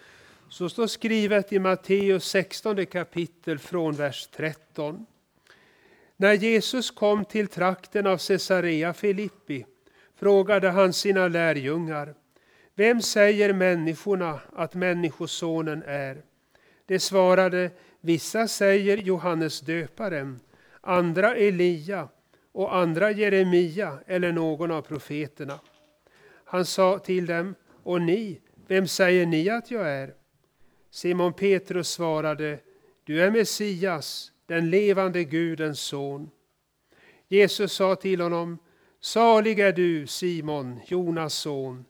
Så 0.48 0.68
står 0.68 0.87
skrivet 0.87 1.53
i 1.53 1.59
Matteus 1.59 2.24
16 2.24 2.87
kapitel 2.87 3.59
från 3.59 3.94
vers 3.94 4.29
13. 4.37 5.07
När 6.16 6.33
Jesus 6.33 6.90
kom 6.90 7.24
till 7.24 7.48
trakten 7.48 8.07
av 8.07 8.18
Caesarea 8.18 8.94
Filippi 8.94 9.66
frågade 10.16 10.70
han 10.70 10.92
sina 10.92 11.29
lärjungar. 11.29 12.14
Vem 12.74 13.03
säger 13.03 13.53
människorna 13.53 14.40
att 14.53 14.74
Människosonen 14.74 15.83
är? 15.87 16.22
De 16.87 16.98
svarade, 16.98 17.70
vissa 18.01 18.48
säger 18.48 18.96
Johannes 18.96 19.61
döparen, 19.61 20.40
andra 20.81 21.35
Elia 21.35 22.09
och 22.53 22.77
andra 22.77 23.11
Jeremia 23.11 23.99
eller 24.07 24.33
någon 24.33 24.71
av 24.71 24.83
profeterna. 24.83 25.61
Han 26.45 26.65
sa 26.65 26.99
till 26.99 27.27
dem, 27.27 27.55
och 27.83 28.03
ni, 28.03 28.41
vem 28.67 28.89
säger 28.89 29.27
ni 29.27 29.51
att 29.51 29.71
jag 29.71 29.89
är? 29.91 30.15
Simon 30.91 31.33
Petrus 31.33 31.89
svarade, 31.89 32.59
du 33.05 33.23
är 33.23 33.31
Messias, 33.31 34.33
den 34.47 34.71
levande 34.71 35.25
Gudens 35.25 35.81
son. 35.81 36.31
Jesus 37.29 37.73
sa 37.73 37.97
till 37.97 38.21
honom, 38.21 38.59
salig 39.01 39.61
är 39.61 39.73
du 39.73 40.07
Simon, 40.07 40.81
Jonas 40.87 41.35
son, 41.35 41.85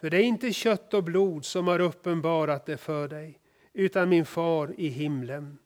för 0.00 0.10
det 0.10 0.16
är 0.16 0.22
inte 0.22 0.52
kött 0.52 0.94
och 0.94 1.04
blod 1.04 1.44
som 1.44 1.66
har 1.66 1.80
uppenbarat 1.80 2.66
det 2.66 2.76
för 2.76 3.08
dig, 3.08 3.40
utan 3.72 4.08
min 4.08 4.24
far 4.24 4.74
i 4.78 4.88
himlen. 4.88 5.58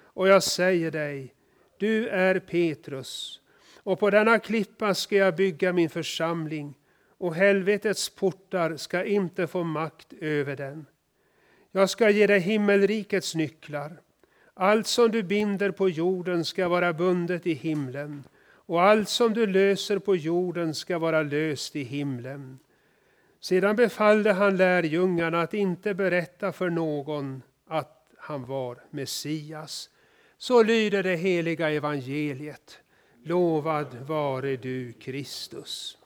Och 0.00 0.28
jag 0.28 0.42
säger 0.42 0.90
dig, 0.90 1.34
du 1.78 2.08
är 2.08 2.38
Petrus, 2.38 3.40
och 3.88 4.00
på 4.00 4.10
denna 4.10 4.38
klippa 4.38 4.94
ska 4.94 5.16
jag 5.16 5.36
bygga 5.36 5.72
min 5.72 5.90
församling, 5.90 6.74
och 7.18 7.34
helvetets 7.34 8.08
portar 8.08 8.76
ska 8.76 9.04
inte 9.04 9.46
få 9.46 9.62
makt 9.62 10.12
över 10.20 10.56
den. 10.56 10.86
Jag 11.72 11.90
ska 11.90 12.10
ge 12.10 12.26
dig 12.26 12.40
himmelrikets 12.40 13.34
nycklar. 13.34 14.00
Allt 14.54 14.86
som 14.86 15.10
du 15.10 15.22
binder 15.22 15.70
på 15.70 15.88
jorden 15.88 16.44
ska 16.44 16.68
vara 16.68 16.92
bundet 16.92 17.46
i 17.46 17.52
himlen, 17.52 18.24
och 18.66 18.82
allt 18.82 19.08
som 19.08 19.34
du 19.34 19.46
löser 19.46 19.98
på 19.98 20.16
jorden 20.16 20.74
ska 20.74 20.98
vara 20.98 21.22
löst 21.22 21.76
i 21.76 21.82
himlen. 21.82 22.58
Sedan 23.40 23.76
befallde 23.76 24.32
han 24.32 24.56
lärjungarna 24.56 25.42
att 25.42 25.54
inte 25.54 25.94
berätta 25.94 26.52
för 26.52 26.70
någon 26.70 27.42
att 27.66 28.10
han 28.18 28.44
var 28.44 28.78
Messias. 28.90 29.90
Så 30.38 30.62
lyder 30.62 31.02
det 31.02 31.16
heliga 31.16 31.70
evangeliet. 31.70 32.80
Lovad 33.22 33.94
vare 34.06 34.56
du, 34.56 34.92
Kristus. 34.92 35.98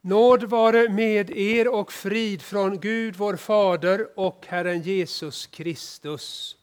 Nåd 0.00 0.44
vare 0.44 0.88
med 0.88 1.30
er 1.30 1.68
och 1.68 1.92
frid 1.92 2.42
från 2.42 2.80
Gud 2.80 3.16
vår 3.16 3.36
Fader 3.36 4.18
och 4.18 4.46
Herren 4.48 4.82
Jesus 4.82 5.46
Kristus. 5.46 6.56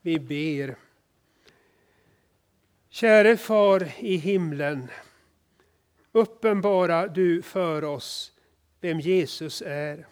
Vi 0.00 0.18
ber. 0.18 0.76
Käre 2.88 3.36
Far 3.36 3.92
i 3.98 4.16
himlen. 4.16 4.88
Uppenbara 6.12 7.06
du 7.06 7.42
för 7.42 7.84
oss 7.84 8.32
vem 8.80 9.00
Jesus 9.00 9.62
är. 9.66 10.06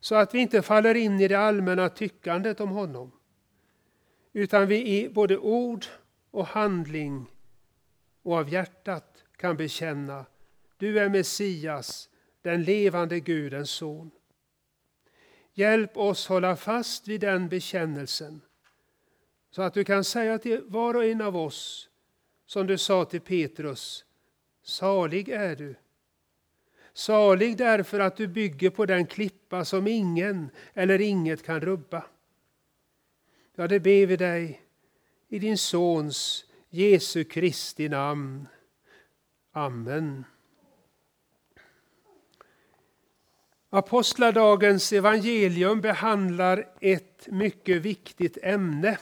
Så 0.00 0.14
att 0.14 0.34
vi 0.34 0.38
inte 0.38 0.62
faller 0.62 0.94
in 0.94 1.20
i 1.20 1.28
det 1.28 1.38
allmänna 1.38 1.88
tyckandet 1.88 2.60
om 2.60 2.70
honom. 2.70 3.12
Utan 4.32 4.68
vi 4.68 4.98
i 4.98 5.08
både 5.08 5.38
ord 5.38 5.86
och 6.30 6.46
handling 6.46 7.26
och 8.22 8.36
av 8.36 8.48
hjärtat 8.48 9.24
kan 9.36 9.56
bekänna 9.56 10.26
du 10.76 10.98
är 10.98 11.08
Messias, 11.08 12.08
den 12.42 12.62
levande 12.62 13.20
Gudens 13.20 13.70
son. 13.70 14.10
Hjälp 15.52 15.96
oss 15.96 16.26
hålla 16.26 16.56
fast 16.56 17.08
vid 17.08 17.20
den 17.20 17.48
bekännelsen 17.48 18.40
så 19.50 19.62
att 19.62 19.74
du 19.74 19.84
kan 19.84 20.04
säga 20.04 20.38
till 20.38 20.62
var 20.66 20.94
och 20.94 21.04
en 21.04 21.20
av 21.20 21.36
oss 21.36 21.88
som 22.46 22.66
du 22.66 22.78
sa 22.78 23.04
till 23.04 23.20
Petrus 23.20 24.04
Salig 24.62 25.28
är 25.28 25.56
du. 25.56 25.74
Salig 26.92 27.56
därför 27.56 28.00
att 28.00 28.16
du 28.16 28.26
bygger 28.26 28.70
på 28.70 28.86
den 28.86 29.06
klippa 29.06 29.64
som 29.64 29.86
ingen 29.86 30.50
eller 30.74 31.00
inget 31.00 31.42
kan 31.42 31.60
rubba. 31.60 32.04
Ja, 33.60 33.66
det 33.66 33.80
ber 33.80 34.06
vi 34.06 34.16
dig 34.16 34.62
i 35.28 35.38
din 35.38 35.58
Sons 35.58 36.44
Jesu 36.70 37.24
Kristi 37.24 37.88
namn. 37.88 38.48
Amen. 39.52 40.24
Apostladagens 43.70 44.92
evangelium 44.92 45.80
behandlar 45.80 46.68
ett 46.80 47.28
mycket 47.30 47.82
viktigt 47.82 48.38
ämne. 48.42 48.98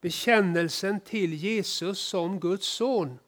Bekännelsen 0.00 1.00
till 1.00 1.34
Jesus 1.34 1.98
som 1.98 2.40
Guds 2.40 2.66
son. 2.66 3.18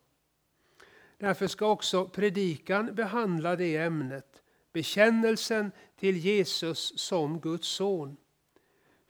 Därför 1.18 1.46
ska 1.46 1.66
också 1.66 2.08
predikan 2.08 2.94
behandla 2.94 3.56
det 3.56 3.76
ämnet. 3.76 4.42
Bekännelsen 4.72 5.72
till 5.96 6.16
Jesus 6.16 6.98
som 6.98 7.40
Guds 7.40 7.68
son. 7.68 8.16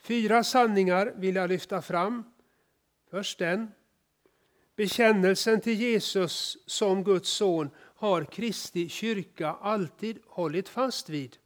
Fyra 0.02 0.44
sanningar 0.44 1.12
vill 1.16 1.34
jag 1.34 1.48
lyfta 1.48 1.82
fram. 1.82 2.24
Först 3.10 3.38
den. 3.38 3.70
Bekännelsen 4.76 5.60
till 5.60 5.80
Jesus 5.80 6.58
som 6.66 7.04
Guds 7.04 7.30
son 7.30 7.70
har 7.76 8.24
Kristi 8.24 8.88
kyrka 8.88 9.48
alltid 9.48 10.18
hållit 10.26 10.68
fast 10.68 11.08
vid. 11.08 11.36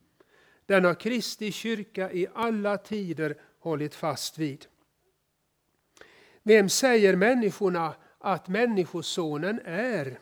Den 0.67 0.85
har 0.85 0.95
Kristi 0.95 1.53
kyrka 1.53 2.13
i 2.13 2.27
alla 2.35 2.79
tider 2.79 3.37
hållit 3.59 3.95
fast 3.95 4.39
vid. 4.39 4.67
Vem 6.43 6.69
säger 6.69 7.17
människorna 7.17 7.95
att 8.19 8.49
Människosonen 8.49 9.61
är? 9.65 10.19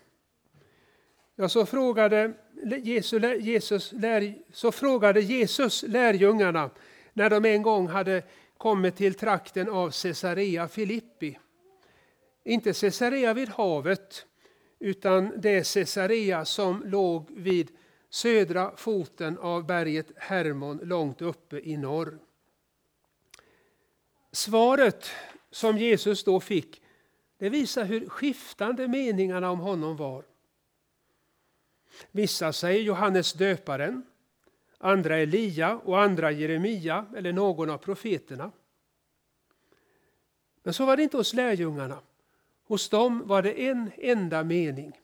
Ja, 1.35 1.49
så 1.49 1.67
frågade 1.67 2.33
Jesus, 2.83 3.23
Jesus, 3.41 3.93
lär, 3.93 4.35
så 4.53 4.73
frågade 4.73 5.21
Jesus 5.21 5.83
lärjungarna 5.83 6.71
när 7.13 7.31
de 7.31 7.45
en 7.45 7.63
gång 7.63 7.89
hade 7.89 8.23
kommit 8.57 8.97
till 8.97 9.15
trakten 9.15 9.69
av 9.71 9.91
Caesarea 9.91 10.69
Filippi. 10.69 11.39
Inte 12.45 12.73
Caesarea 12.73 13.35
vid 13.35 13.49
havet, 13.49 14.27
utan 14.79 15.41
det 15.41 15.75
Caesarea 15.75 16.45
som 16.45 16.83
låg 16.87 17.31
vid 17.31 17.71
södra 18.11 18.77
foten 18.77 19.39
av 19.39 19.67
berget 19.67 20.07
Hermon 20.17 20.81
långt 20.83 21.23
uppe 21.23 21.61
i 21.61 21.77
norr. 21.77 22.19
Svaret 24.33 25.11
som 25.51 25.79
Jesus 25.79 26.25
då 26.25 26.41
fick 26.41 26.83
det 27.39 27.49
visar 27.49 27.85
hur 27.85 28.09
skiftande 28.09 28.89
meningarna 28.89 29.51
om 29.51 29.59
honom 29.61 29.97
var. 29.97 30.25
Vissa 32.11 32.53
säger 32.53 32.83
Johannes 32.83 33.33
döparen, 33.33 34.03
andra 34.83 35.19
Elia 35.19 35.77
och 35.85 36.01
andra 36.01 36.31
Jeremia 36.31 37.07
eller 37.17 37.33
någon 37.33 37.71
av 37.71 37.79
profeterna. 37.79 38.53
Men 40.63 40.75
så 40.75 40.87
var 40.87 40.97
det 40.97 41.03
inte 41.03 41.17
hos 41.17 41.35
lärjungarna. 41.35 41.99
Hos 42.65 42.89
dem 42.89 43.23
var 43.27 43.43
det 43.43 43.63
en 43.69 43.91
enda 43.97 44.45
mening. 44.45 45.01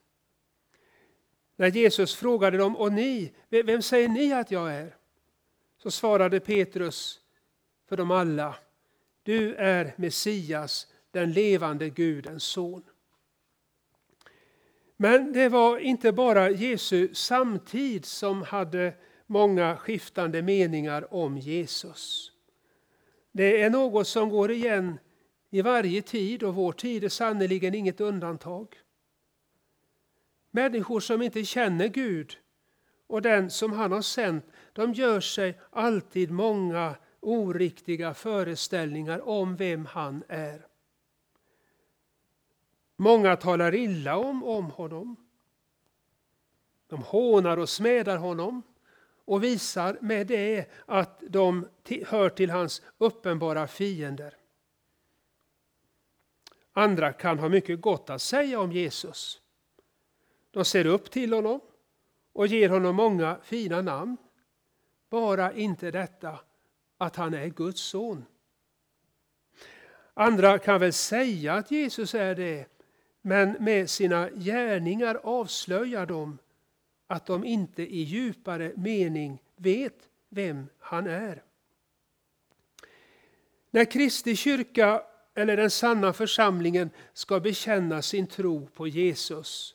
När 1.56 1.68
Jesus 1.68 2.14
frågade 2.16 2.58
dem, 2.58 2.76
och 2.76 2.92
ni, 2.92 3.32
vem 3.48 3.82
säger 3.82 4.08
ni 4.08 4.32
att 4.32 4.50
jag 4.50 4.74
är? 4.74 4.96
Så 5.82 5.90
svarade 5.90 6.40
Petrus 6.40 7.20
för 7.88 7.96
dem 7.96 8.10
alla, 8.10 8.54
du 9.22 9.54
är 9.54 9.94
Messias, 9.96 10.86
den 11.10 11.32
levande 11.32 11.90
Gudens 11.90 12.44
son. 12.44 12.82
Men 14.96 15.32
det 15.32 15.48
var 15.48 15.78
inte 15.78 16.12
bara 16.12 16.50
Jesu 16.50 17.14
samtid 17.14 18.04
som 18.04 18.42
hade 18.42 18.94
många 19.28 19.76
skiftande 19.76 20.42
meningar 20.42 21.14
om 21.14 21.38
Jesus. 21.38 22.32
Det 23.32 23.62
är 23.62 23.70
något 23.70 24.08
som 24.08 24.28
går 24.28 24.50
igen 24.50 24.98
i 25.50 25.62
varje 25.62 26.02
tid 26.02 26.42
och 26.42 26.54
vår 26.54 26.72
tid 26.72 27.04
är 27.04 27.08
sannerligen 27.08 27.74
inget 27.74 28.00
undantag. 28.00 28.76
Människor 30.50 31.00
som 31.00 31.22
inte 31.22 31.44
känner 31.44 31.88
Gud 31.88 32.38
och 33.06 33.22
den 33.22 33.50
som 33.50 33.72
han 33.72 33.92
har 33.92 34.02
sänt, 34.02 34.44
de 34.72 34.92
gör 34.92 35.20
sig 35.20 35.60
alltid 35.70 36.30
många 36.30 36.96
oriktiga 37.20 38.14
föreställningar 38.14 39.28
om 39.28 39.56
vem 39.56 39.86
han 39.86 40.22
är. 40.28 40.66
Många 42.96 43.36
talar 43.36 43.74
illa 43.74 44.16
om, 44.16 44.44
om 44.44 44.64
honom. 44.70 45.16
De 46.86 47.02
hånar 47.02 47.56
och 47.56 47.68
smädar 47.68 48.16
honom 48.16 48.62
och 49.28 49.44
visar 49.44 49.98
med 50.00 50.26
det 50.26 50.66
att 50.86 51.22
de 51.28 51.68
hör 52.06 52.28
till 52.28 52.50
hans 52.50 52.82
uppenbara 52.98 53.66
fiender. 53.66 54.34
Andra 56.72 57.12
kan 57.12 57.38
ha 57.38 57.48
mycket 57.48 57.80
gott 57.80 58.10
att 58.10 58.22
säga 58.22 58.60
om 58.60 58.72
Jesus. 58.72 59.40
De 60.50 60.64
ser 60.64 60.86
upp 60.86 61.10
till 61.10 61.32
honom 61.32 61.60
och 62.32 62.46
ger 62.46 62.68
honom 62.68 62.96
många 62.96 63.38
fina 63.42 63.82
namn. 63.82 64.16
Bara 65.10 65.52
inte 65.52 65.90
detta 65.90 66.38
att 66.98 67.16
han 67.16 67.34
är 67.34 67.46
Guds 67.46 67.80
son. 67.80 68.24
Andra 70.14 70.58
kan 70.58 70.80
väl 70.80 70.92
säga 70.92 71.54
att 71.54 71.70
Jesus 71.70 72.14
är 72.14 72.34
det, 72.34 72.66
men 73.22 73.56
med 73.60 73.90
sina 73.90 74.30
gärningar 74.30 75.20
avslöjar 75.22 76.06
de 76.06 76.38
att 77.08 77.26
de 77.26 77.44
inte 77.44 77.82
i 77.82 78.02
djupare 78.02 78.72
mening 78.76 79.42
vet 79.56 80.08
vem 80.28 80.66
han 80.78 81.06
är. 81.06 81.42
När 83.70 83.84
Kristi 83.84 84.36
kyrka 84.36 85.02
eller 85.34 85.56
den 85.56 85.70
sanna 85.70 86.12
församlingen 86.12 86.90
ska 87.12 87.40
bekänna 87.40 88.02
sin 88.02 88.26
tro 88.26 88.66
på 88.66 88.88
Jesus 88.88 89.74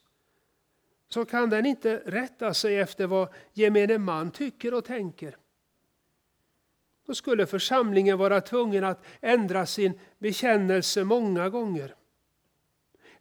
så 1.10 1.26
kan 1.26 1.50
den 1.50 1.66
inte 1.66 2.02
rätta 2.06 2.54
sig 2.54 2.80
efter 2.80 3.08
vad 3.08 3.28
gemene 3.54 3.98
man 3.98 4.32
tycker 4.32 4.74
och 4.74 4.86
tänker. 4.86 5.38
Då 7.06 7.16
skulle 7.16 7.46
församlingen 7.46 8.18
vara 8.18 8.42
tvungen 8.42 8.84
att 8.84 9.06
ändra 9.22 9.66
sin 9.66 10.00
bekännelse 10.20 11.04
många 11.04 11.50
gånger. 11.50 11.96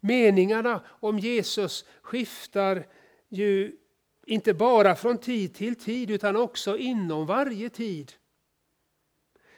Meningarna 0.00 0.84
om 0.86 1.18
Jesus 1.18 1.84
skiftar 2.02 2.86
ju 3.28 3.76
inte 4.26 4.54
bara 4.54 4.94
från 4.94 5.18
tid 5.18 5.54
till 5.54 5.76
tid 5.76 6.10
utan 6.10 6.36
också 6.36 6.76
inom 6.76 7.26
varje 7.26 7.70
tid. 7.70 8.12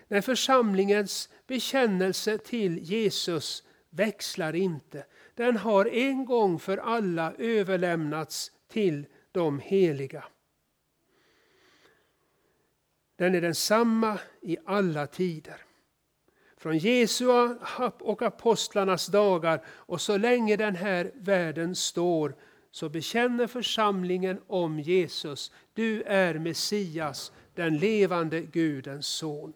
När 0.09 0.21
församlingens 0.21 1.29
bekännelse 1.47 2.39
till 2.39 2.79
Jesus 2.79 3.65
växlar 3.91 4.55
inte. 4.55 5.07
Den 5.35 5.57
har 5.57 5.87
en 5.87 6.25
gång 6.25 6.59
för 6.59 6.79
alla 6.79 7.33
överlämnats 7.39 8.53
till 8.69 9.07
de 9.33 9.59
heliga. 9.59 10.25
Den 13.17 13.35
är 13.35 13.41
densamma 13.41 14.19
i 14.43 14.57
alla 14.67 15.07
tider. 15.07 15.61
Från 16.57 16.79
Jesu 16.79 17.27
och 18.01 18.23
apostlarnas 18.23 19.07
dagar 19.07 19.65
och 19.67 20.01
så 20.01 20.17
länge 20.17 20.57
den 20.57 20.77
här 20.77 21.13
världen 21.15 21.75
står 21.75 22.35
så 22.75 22.89
bekänner 22.89 23.47
församlingen 23.47 24.41
om 24.47 24.81
Jesus. 24.81 25.53
Du 25.75 26.03
är 26.03 26.35
Messias, 26.35 27.33
den 27.55 27.79
levande 27.79 28.41
Gudens 28.41 29.07
son. 29.07 29.53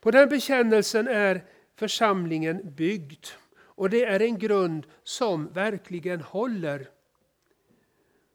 På 0.00 0.10
den 0.10 0.28
bekännelsen 0.28 1.08
är 1.08 1.44
församlingen 1.76 2.74
byggd 2.74 3.26
och 3.60 3.90
det 3.90 4.04
är 4.04 4.20
en 4.20 4.38
grund 4.38 4.86
som 5.02 5.52
verkligen 5.52 6.20
håller. 6.20 6.88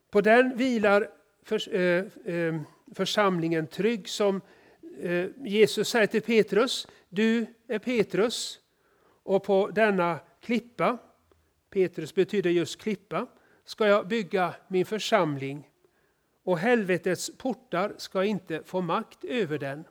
På 0.09 0.21
den 0.21 0.57
vilar 0.57 1.09
för, 1.43 1.75
eh, 1.75 2.05
eh, 2.35 2.61
församlingen 2.95 3.67
trygg 3.67 4.09
som 4.09 4.41
eh, 5.01 5.25
Jesus 5.37 5.89
säger 5.89 6.07
till 6.07 6.21
Petrus, 6.21 6.87
du 7.09 7.45
är 7.67 7.79
Petrus 7.79 8.59
och 9.23 9.43
på 9.43 9.67
denna 9.67 10.19
klippa, 10.41 10.97
Petrus 11.73 12.15
betyder 12.15 12.49
just 12.49 12.81
klippa, 12.81 13.27
ska 13.65 13.87
jag 13.87 14.07
bygga 14.07 14.55
min 14.67 14.85
församling 14.85 15.69
och 16.43 16.57
helvetets 16.57 17.31
portar 17.37 17.93
ska 17.97 18.23
inte 18.23 18.63
få 18.63 18.81
makt 18.81 19.23
över 19.23 19.57
den. 19.57 19.83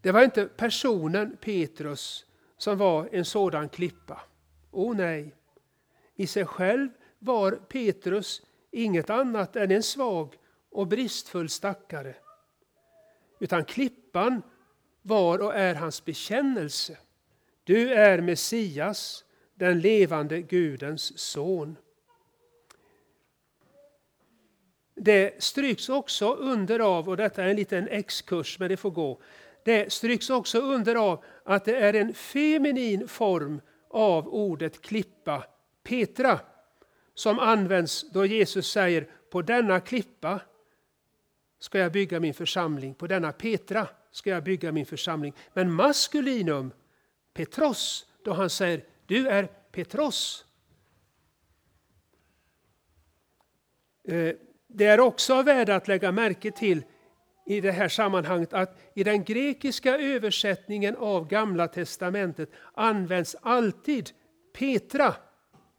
Det 0.00 0.12
var 0.12 0.24
inte 0.24 0.46
personen 0.46 1.36
Petrus 1.40 2.26
som 2.58 2.78
var 2.78 3.08
en 3.12 3.24
sådan 3.24 3.68
klippa. 3.68 4.20
O 4.70 4.90
oh, 4.90 4.96
nej, 4.96 5.34
i 6.14 6.26
sig 6.26 6.46
själv 6.46 6.88
var 7.18 7.52
Petrus 7.52 8.42
inget 8.70 9.10
annat 9.10 9.56
än 9.56 9.70
en 9.70 9.82
svag 9.82 10.34
och 10.70 10.86
bristfull 10.86 11.48
stackare. 11.48 12.14
Utan 13.40 13.64
klippan 13.64 14.42
var 15.02 15.38
och 15.38 15.54
är 15.54 15.74
hans 15.74 16.04
bekännelse. 16.04 16.98
Du 17.64 17.94
är 17.94 18.20
Messias, 18.20 19.23
den 19.54 19.80
levande 19.80 20.42
Gudens 20.42 21.18
son. 21.18 21.76
Det 24.94 25.42
stryks 25.42 25.88
också 25.88 26.34
under 26.34 26.80
av, 26.80 27.08
och 27.08 27.16
detta 27.16 27.44
är 27.44 27.48
en 27.48 27.56
liten 27.56 27.88
exkurs 27.88 28.58
men 28.58 28.68
det 28.68 28.76
får 28.76 28.90
gå, 28.90 29.20
det 29.64 29.92
stryks 29.92 30.30
också 30.30 30.60
under 30.60 30.94
av 30.94 31.24
att 31.44 31.64
det 31.64 31.76
är 31.76 31.94
en 31.94 32.14
feminin 32.14 33.08
form 33.08 33.60
av 33.90 34.28
ordet 34.28 34.82
klippa, 34.82 35.44
Petra, 35.82 36.40
som 37.14 37.38
används 37.38 38.10
då 38.10 38.26
Jesus 38.26 38.70
säger 38.70 39.08
på 39.30 39.42
denna 39.42 39.80
klippa 39.80 40.40
ska 41.58 41.78
jag 41.78 41.92
bygga 41.92 42.20
min 42.20 42.34
församling, 42.34 42.94
på 42.94 43.06
denna 43.06 43.32
Petra 43.32 43.88
ska 44.10 44.30
jag 44.30 44.44
bygga 44.44 44.72
min 44.72 44.86
församling. 44.86 45.34
Men 45.52 45.72
maskulinum, 45.72 46.72
Petros, 47.34 48.06
då 48.24 48.32
han 48.32 48.50
säger 48.50 48.84
du 49.06 49.28
är 49.28 49.46
Petros. 49.46 50.44
Eh, 54.04 54.34
det 54.66 54.86
är 54.86 55.00
också 55.00 55.34
av 55.34 55.44
värde 55.44 55.76
att 55.76 55.88
lägga 55.88 56.12
märke 56.12 56.50
till 56.50 56.84
i 57.46 57.60
det 57.60 57.72
här 57.72 57.88
sammanhanget 57.88 58.52
att 58.52 58.78
i 58.94 59.04
den 59.04 59.24
grekiska 59.24 59.98
översättningen 59.98 60.96
av 60.96 61.28
Gamla 61.28 61.68
testamentet 61.68 62.50
används 62.74 63.36
alltid 63.42 64.10
Petra, 64.52 65.14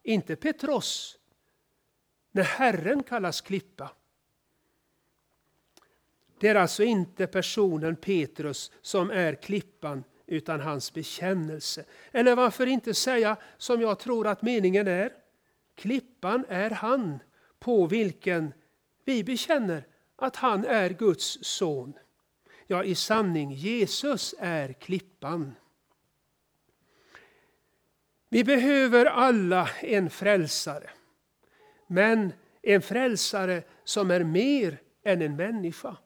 inte 0.03 0.35
Petros, 0.35 1.19
när 2.31 2.43
Herren 2.43 3.03
kallas 3.03 3.41
klippa. 3.41 3.91
Det 6.39 6.47
är 6.47 6.55
alltså 6.55 6.83
inte 6.83 7.27
personen 7.27 7.95
Petrus 7.95 8.71
som 8.81 9.11
är 9.11 9.35
klippan 9.35 10.03
utan 10.27 10.61
hans 10.61 10.93
bekännelse. 10.93 11.85
Eller 12.11 12.35
varför 12.35 12.67
inte 12.67 12.93
säga 12.93 13.37
som 13.57 13.81
jag 13.81 13.99
tror 13.99 14.27
att 14.27 14.41
meningen 14.41 14.87
är. 14.87 15.13
Klippan 15.75 16.45
är 16.49 16.69
han 16.69 17.19
på 17.59 17.87
vilken 17.87 18.53
vi 19.05 19.23
bekänner 19.23 19.87
att 20.15 20.35
han 20.35 20.65
är 20.65 20.89
Guds 20.89 21.37
son. 21.41 21.93
Ja, 22.67 22.83
i 22.83 22.95
sanning, 22.95 23.51
Jesus 23.51 24.35
är 24.39 24.73
klippan. 24.73 25.55
Vi 28.29 28.43
behöver 28.43 29.05
alla 29.05 29.69
en 29.81 30.09
frälsare. 30.09 30.89
Men 31.87 32.33
en 32.61 32.81
frälsare 32.81 33.63
som 33.83 34.11
är 34.11 34.23
mer 34.23 34.81
än 35.03 35.21
en 35.21 35.35
människa. 35.35 35.97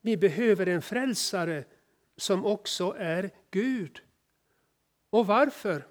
Vi 0.00 0.16
behöver 0.16 0.66
en 0.66 0.82
frälsare 0.82 1.64
som 2.16 2.46
också 2.46 2.94
är 2.98 3.30
Gud. 3.50 4.00
Och 5.10 5.26
varför? 5.26 5.86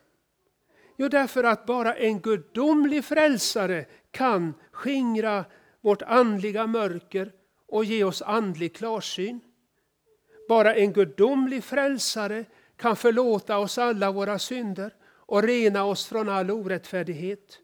Jo, 0.97 1.07
därför 1.07 1.43
att 1.43 1.65
bara 1.65 1.95
en 1.95 2.19
gudomlig 2.19 3.05
frälsare 3.05 3.85
kan 4.11 4.53
skingra 4.71 5.45
vårt 5.81 6.01
andliga 6.01 6.67
mörker 6.67 7.31
och 7.67 7.85
ge 7.85 8.03
oss 8.03 8.21
andlig 8.21 8.75
klarsyn. 8.75 9.39
Bara 10.49 10.75
en 10.75 10.93
gudomlig 10.93 11.63
frälsare 11.63 12.45
kan 12.77 12.95
förlåta 12.95 13.57
oss 13.57 13.77
alla 13.77 14.11
våra 14.11 14.39
synder 14.39 14.93
och 15.03 15.43
rena 15.43 15.83
oss 15.83 16.07
från 16.07 16.29
all 16.29 16.51
orättfärdighet. 16.51 17.59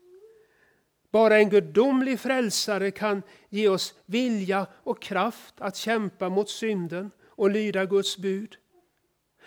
Bara 1.12 1.38
en 1.38 1.50
gudomlig 1.50 2.19
frälsare 2.19 2.91
kan 2.91 3.24
ge 3.50 3.69
oss 3.69 3.93
vilja 4.06 4.67
och 4.74 5.02
kraft 5.02 5.56
att 5.58 5.76
kämpa 5.76 6.30
mot 6.30 6.50
synden 6.50 7.12
och 7.41 7.51
lyda 7.51 7.86
Guds 7.86 8.17
bud. 8.17 8.58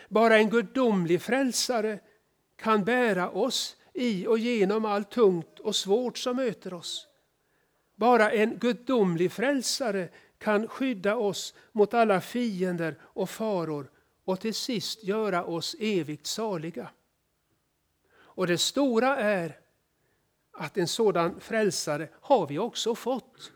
Bara 0.08 0.38
en 0.38 0.50
gudomlig 0.50 1.22
frälsare 1.22 2.00
kan 2.56 2.84
bära 2.84 3.30
oss 3.30 3.76
i 3.92 4.26
och 4.26 4.38
genom 4.38 4.84
allt 4.84 5.10
tungt 5.10 5.60
och 5.60 5.76
svårt 5.76 6.18
som 6.18 6.36
möter 6.36 6.74
oss. 6.74 7.08
Bara 7.94 8.30
en 8.30 8.58
gudomlig 8.58 9.32
frälsare 9.32 10.08
kan 10.38 10.68
skydda 10.68 11.16
oss 11.16 11.54
mot 11.72 11.94
alla 11.94 12.20
fiender 12.20 12.98
och 13.02 13.30
faror 13.30 13.90
och 14.24 14.40
till 14.40 14.54
sist 14.54 15.04
göra 15.04 15.44
oss 15.44 15.76
evigt 15.78 16.26
saliga. 16.26 16.90
Och 18.14 18.46
det 18.46 18.58
stora 18.58 19.16
är 19.16 19.58
att 20.52 20.76
en 20.76 20.88
sådan 20.88 21.40
frälsare 21.40 22.08
har 22.20 22.46
vi 22.46 22.58
också 22.58 22.94
fått. 22.94 23.52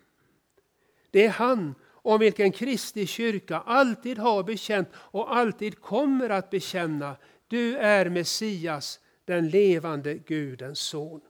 Det 1.10 1.26
är 1.26 1.30
han 1.30 1.74
om 2.02 2.20
vilken 2.20 2.52
Kristi 2.52 3.06
kyrka 3.06 3.62
alltid 3.66 4.18
har 4.18 4.42
bekänt 4.42 4.88
och 4.94 5.36
alltid 5.36 5.80
kommer 5.80 6.30
att 6.30 6.50
bekänna. 6.50 7.16
Du 7.48 7.76
är 7.76 8.08
Messias, 8.08 9.00
den 9.24 9.48
levande 9.48 10.14
Gudens 10.14 10.78
son. 10.78 11.20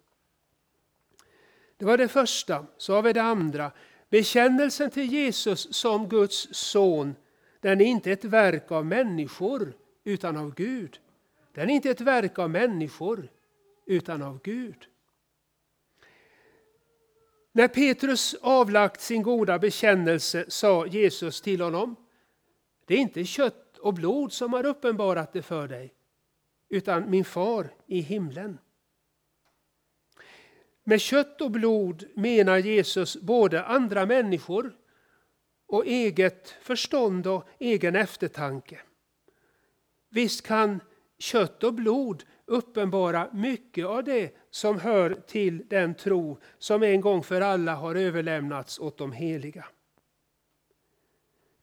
Det 1.76 1.85
var 1.85 1.98
det 1.98 2.09
första. 2.09 2.66
Så 2.76 2.94
har 2.94 3.02
vi 3.02 3.12
det 3.12 3.22
andra. 3.22 3.72
Bekännelsen 4.11 4.90
till 4.90 5.12
Jesus 5.12 5.74
som 5.74 6.09
Guds 6.09 6.48
son, 6.54 7.14
den 7.61 7.81
är 7.81 7.85
inte 7.85 8.12
ett 8.12 8.24
verk 8.24 8.72
av 8.72 8.87
människor 8.87 9.72
utan 10.04 10.37
av 10.37 10.54
Gud. 10.54 11.00
Den 11.54 11.70
är 11.70 11.74
inte 11.74 11.90
ett 11.90 12.00
verk 12.00 12.38
av 12.38 12.50
människor, 12.50 13.28
utan 13.87 14.22
av 14.22 14.40
Gud. 14.42 14.88
När 17.58 17.68
Petrus 17.68 18.36
avlagt 18.40 19.00
sin 19.00 19.22
goda 19.22 19.58
bekännelse 19.58 20.44
sa 20.48 20.86
Jesus 20.86 21.40
till 21.40 21.60
honom, 21.60 21.96
det 22.86 22.94
är 22.94 22.98
inte 22.98 23.24
kött 23.24 23.78
och 23.78 23.94
blod 23.94 24.32
som 24.32 24.52
har 24.52 24.66
uppenbarat 24.66 25.32
det 25.32 25.42
för 25.42 25.68
dig, 25.68 25.94
utan 26.68 27.10
min 27.10 27.24
far 27.24 27.70
i 27.86 28.00
himlen. 28.00 28.58
Med 30.84 31.00
kött 31.00 31.40
och 31.40 31.50
blod 31.50 32.04
menar 32.14 32.58
Jesus 32.58 33.16
både 33.16 33.64
andra 33.64 34.06
människor 34.06 34.76
och 35.66 35.86
eget 35.86 36.54
förstånd 36.62 37.26
och 37.26 37.48
egen 37.58 37.96
eftertanke. 37.96 38.80
Visst 40.08 40.42
kan 40.46 40.80
kött 41.18 41.64
och 41.64 41.74
blod 41.74 42.24
uppenbara 42.48 43.28
mycket 43.32 43.87
av 43.87 44.04
det 44.04 44.37
som 44.50 44.80
hör 44.80 45.14
till 45.26 45.68
den 45.68 45.94
tro 45.94 46.38
som 46.58 46.82
en 46.82 47.00
gång 47.00 47.22
för 47.22 47.40
alla 47.40 47.74
har 47.74 47.94
överlämnats 47.94 48.78
åt 48.78 48.98
de 48.98 49.12
heliga. 49.12 49.64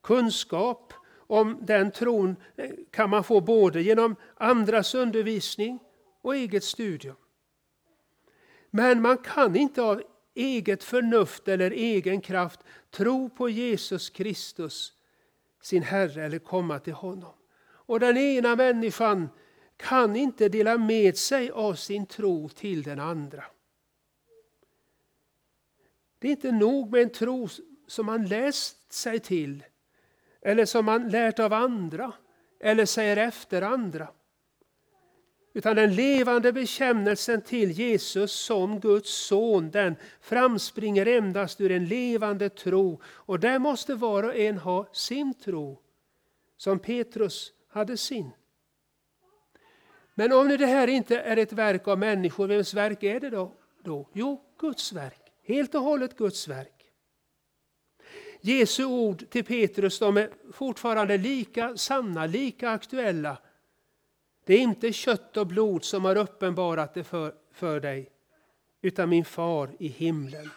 Kunskap 0.02 0.92
om 1.26 1.58
den 1.62 1.90
tron 1.90 2.36
eh, 2.56 2.70
kan 2.90 3.10
man 3.10 3.24
få 3.24 3.40
både 3.40 3.82
genom 3.82 4.16
andras 4.36 4.94
undervisning 4.94 5.78
och 6.22 6.36
eget 6.36 6.64
studium. 6.64 7.16
Men 8.70 9.02
man 9.02 9.18
kan 9.18 9.56
inte 9.56 9.82
av 9.82 10.02
eget 10.34 10.84
förnuft 10.84 11.48
eller 11.48 11.70
egen 11.70 12.20
kraft 12.20 12.60
tro 12.90 13.28
på 13.28 13.48
Jesus 13.48 14.10
Kristus, 14.10 14.92
sin 15.62 15.82
Herre, 15.82 16.24
eller 16.24 16.38
komma 16.38 16.78
till 16.78 16.92
honom. 16.92 17.32
Och 17.62 18.00
den 18.00 18.16
ena 18.16 18.56
människan 18.56 19.28
kan 19.76 20.16
inte 20.16 20.48
dela 20.48 20.78
med 20.78 21.16
sig 21.16 21.50
av 21.50 21.74
sin 21.74 22.06
tro 22.06 22.48
till 22.48 22.82
den 22.82 23.00
andra. 23.00 23.44
Det 26.18 26.28
är 26.28 26.32
inte 26.32 26.52
nog 26.52 26.92
med 26.92 27.02
en 27.02 27.10
tro 27.10 27.48
som 27.86 28.06
man 28.06 28.26
läst 28.26 28.92
sig 28.92 29.20
till 29.20 29.64
eller 30.42 30.64
som 30.64 30.84
man 30.84 31.08
lärt 31.08 31.38
av 31.38 31.52
andra 31.52 32.12
eller 32.60 32.86
säger 32.86 33.16
efter 33.16 33.62
andra. 33.62 34.08
Utan 35.56 35.76
den 35.76 35.94
levande 35.94 36.52
bekännelsen 36.52 37.42
till 37.42 37.70
Jesus 37.70 38.32
som 38.32 38.80
Guds 38.80 39.26
son, 39.26 39.70
den 39.70 39.96
framspringer 40.20 41.06
endast 41.06 41.60
ur 41.60 41.70
en 41.70 41.84
levande 41.84 42.48
tro. 42.48 43.00
Och 43.04 43.40
där 43.40 43.58
måste 43.58 43.94
var 43.94 44.22
och 44.22 44.36
en 44.36 44.58
ha 44.58 44.88
sin 44.92 45.34
tro, 45.34 45.78
som 46.56 46.78
Petrus 46.78 47.52
hade 47.68 47.96
sin. 47.96 48.30
Men 50.18 50.32
om 50.32 50.48
nu 50.48 50.56
det 50.56 50.66
här 50.66 50.88
inte 50.88 51.18
är 51.18 51.36
ett 51.36 51.52
verk 51.52 51.88
av 51.88 51.98
människor, 51.98 52.46
vems 52.46 52.74
verk 52.74 53.02
är 53.02 53.20
det 53.20 53.30
då? 53.30 53.52
då? 53.84 54.08
Jo, 54.12 54.44
Guds 54.58 54.92
verk. 54.92 55.20
Helt 55.44 55.74
och 55.74 55.80
hållet 55.82 56.16
Guds 56.16 56.48
verk. 56.48 56.72
Jesu 58.40 58.84
ord 58.84 59.30
till 59.30 59.44
Petrus 59.44 59.98
de 59.98 60.16
är 60.16 60.30
fortfarande 60.52 61.18
lika 61.18 61.76
sanna, 61.76 62.26
lika 62.26 62.70
aktuella. 62.70 63.38
Det 64.44 64.54
är 64.54 64.58
inte 64.58 64.92
kött 64.92 65.36
och 65.36 65.46
blod 65.46 65.84
som 65.84 66.04
har 66.04 66.16
uppenbarat 66.16 66.94
det 66.94 67.04
för, 67.04 67.34
för 67.52 67.80
dig, 67.80 68.10
utan 68.82 69.08
min 69.08 69.24
far 69.24 69.70
i 69.78 69.88
himlen. 69.88 70.50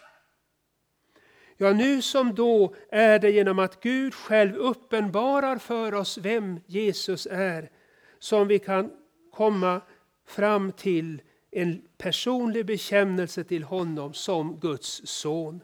Ja, 1.56 1.72
nu 1.72 2.02
som 2.02 2.34
då 2.34 2.74
är 2.90 3.18
det 3.18 3.30
genom 3.30 3.58
att 3.58 3.80
Gud 3.80 4.14
själv 4.14 4.56
uppenbarar 4.56 5.58
för 5.58 5.94
oss 5.94 6.18
vem 6.18 6.60
Jesus 6.66 7.28
är 7.30 7.70
som 8.18 8.48
vi 8.48 8.58
kan 8.58 8.99
komma 9.32 9.80
fram 10.26 10.72
till 10.72 11.22
en 11.50 11.82
personlig 11.98 12.66
bekännelse 12.66 13.44
till 13.44 13.62
honom 13.62 14.14
som 14.14 14.60
Guds 14.60 15.02
son. 15.04 15.62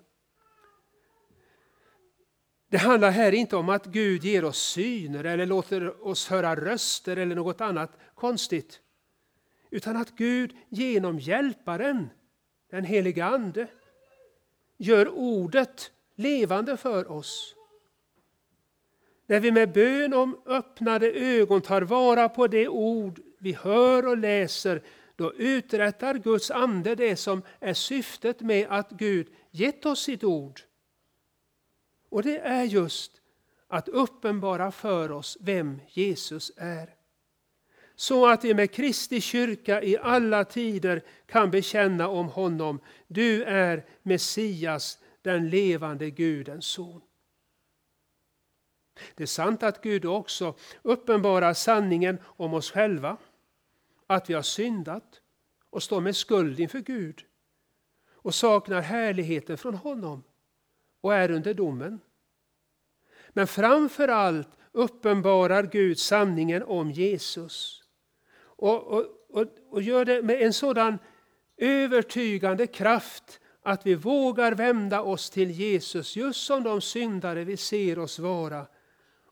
Det 2.68 2.78
handlar 2.78 3.10
här 3.10 3.32
inte 3.32 3.56
om 3.56 3.68
att 3.68 3.86
Gud 3.86 4.24
ger 4.24 4.44
oss 4.44 4.58
syner 4.58 5.24
eller 5.24 5.46
låter 5.46 6.06
oss 6.06 6.28
höra 6.28 6.56
röster 6.56 7.16
eller 7.16 7.34
något 7.34 7.60
annat 7.60 7.98
konstigt. 8.14 8.80
Utan 9.70 9.96
att 9.96 10.10
Gud 10.10 10.56
genom 10.68 11.18
Hjälparen, 11.18 12.10
den 12.70 12.84
helige 12.84 13.24
Ande, 13.24 13.68
gör 14.76 15.08
ordet 15.08 15.90
levande 16.14 16.76
för 16.76 17.10
oss. 17.10 17.54
När 19.26 19.40
vi 19.40 19.52
med 19.52 19.72
bön 19.72 20.14
om 20.14 20.42
öppnade 20.46 21.12
ögon 21.12 21.60
tar 21.60 21.82
vara 21.82 22.28
på 22.28 22.46
det 22.46 22.68
ord 22.68 23.20
vi 23.38 23.52
hör 23.52 24.06
och 24.06 24.18
läser, 24.18 24.82
då 25.16 25.34
uträttar 25.34 26.14
Guds 26.14 26.50
ande 26.50 26.94
det 26.94 27.16
som 27.16 27.42
är 27.60 27.74
syftet 27.74 28.40
med 28.40 28.66
att 28.70 28.90
Gud 28.90 29.28
gett 29.50 29.86
oss 29.86 30.02
sitt 30.02 30.24
ord. 30.24 30.60
Och 32.08 32.22
det 32.22 32.38
är 32.38 32.64
just 32.64 33.12
att 33.68 33.88
uppenbara 33.88 34.72
för 34.72 35.10
oss 35.10 35.38
vem 35.40 35.80
Jesus 35.88 36.52
är. 36.56 36.94
Så 37.96 38.26
att 38.26 38.44
vi 38.44 38.54
med 38.54 38.70
Kristi 38.70 39.20
kyrka 39.20 39.82
i 39.82 39.98
alla 39.98 40.44
tider 40.44 41.02
kan 41.26 41.50
bekänna 41.50 42.08
om 42.08 42.28
honom. 42.28 42.80
Du 43.06 43.44
är 43.44 43.84
Messias, 44.02 44.98
den 45.22 45.50
levande 45.50 46.10
Gudens 46.10 46.66
son. 46.66 47.00
Det 49.14 49.22
är 49.22 49.26
sant 49.26 49.62
att 49.62 49.82
Gud 49.82 50.04
också 50.04 50.54
uppenbarar 50.82 51.54
sanningen 51.54 52.18
om 52.24 52.54
oss 52.54 52.70
själva. 52.70 53.16
Att 54.06 54.30
vi 54.30 54.34
har 54.34 54.42
syndat 54.42 55.20
och 55.70 55.82
står 55.82 56.00
med 56.00 56.16
skuld 56.16 56.60
inför 56.60 56.78
Gud 56.78 57.24
och 58.12 58.34
saknar 58.34 58.80
härligheten 58.80 59.58
från 59.58 59.74
honom 59.74 60.24
och 61.00 61.14
är 61.14 61.30
under 61.30 61.54
domen. 61.54 62.00
Men 63.28 63.46
framför 63.46 64.08
allt 64.08 64.48
uppenbarar 64.72 65.62
Gud 65.62 65.98
sanningen 65.98 66.62
om 66.62 66.90
Jesus. 66.90 67.82
Och, 68.38 68.86
och, 68.86 69.04
och, 69.28 69.46
och 69.70 69.82
gör 69.82 70.04
det 70.04 70.22
med 70.22 70.42
en 70.42 70.52
sådan 70.52 70.98
övertygande 71.56 72.66
kraft 72.66 73.40
att 73.62 73.86
vi 73.86 73.94
vågar 73.94 74.52
vända 74.52 75.02
oss 75.02 75.30
till 75.30 75.50
Jesus 75.50 76.16
just 76.16 76.46
som 76.46 76.62
de 76.62 76.80
syndare 76.80 77.44
vi 77.44 77.56
ser 77.56 77.98
oss 77.98 78.18
vara 78.18 78.66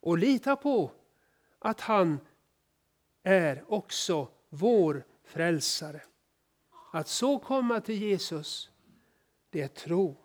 och 0.01 0.19
lita 0.19 0.57
på 0.57 0.91
att 1.59 1.81
han 1.81 2.19
är 3.23 3.65
också 3.69 4.29
vår 4.55 5.05
frälsare. 5.25 6.01
Att 6.93 7.09
så 7.09 7.39
komma 7.39 7.81
till 7.81 8.03
Jesus, 8.03 8.71
det 9.51 9.63
är 9.63 9.69
tro. 9.69 10.17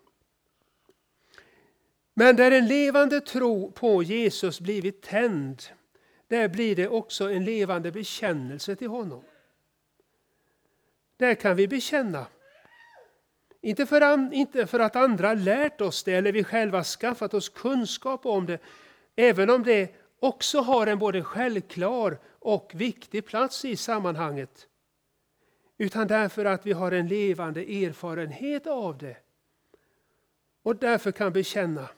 Men 2.14 2.36
där 2.36 2.50
en 2.50 2.66
levande 2.66 3.20
tro 3.20 3.72
på 3.72 4.02
Jesus 4.02 4.60
blivit 4.60 5.02
tänd, 5.02 5.62
där 6.28 6.48
blir 6.48 6.76
det 6.76 6.88
också 6.88 7.30
en 7.30 7.44
levande 7.44 7.92
bekännelse 7.92 8.76
till 8.76 8.88
honom. 8.88 9.24
Där 11.16 11.34
kan 11.34 11.56
vi 11.56 11.68
bekänna. 11.68 12.26
Inte 13.60 13.86
för, 13.86 14.00
an, 14.00 14.32
inte 14.32 14.66
för 14.66 14.80
att 14.80 14.96
andra 14.96 15.34
lärt 15.34 15.80
oss 15.80 16.02
det 16.02 16.12
eller 16.12 16.32
vi 16.32 16.44
själva 16.44 16.84
skaffat 16.84 17.34
oss 17.34 17.48
kunskap 17.48 18.26
om 18.26 18.46
det, 18.46 18.58
även 19.16 19.50
om 19.50 19.62
det 19.62 19.94
också 20.20 20.60
har 20.60 20.86
en 20.86 20.98
både 20.98 21.22
självklar 21.22 22.18
och 22.38 22.72
viktig 22.74 23.26
plats 23.26 23.64
i 23.64 23.76
sammanhanget. 23.76 24.66
Utan 25.78 26.06
därför 26.06 26.44
att 26.44 26.66
vi 26.66 26.72
har 26.72 26.92
en 26.92 27.08
levande 27.08 27.60
erfarenhet 27.60 28.66
av 28.66 28.98
det 28.98 29.16
och 30.62 30.76
därför 30.76 31.12
kan 31.12 31.32
bekänna 31.32 31.88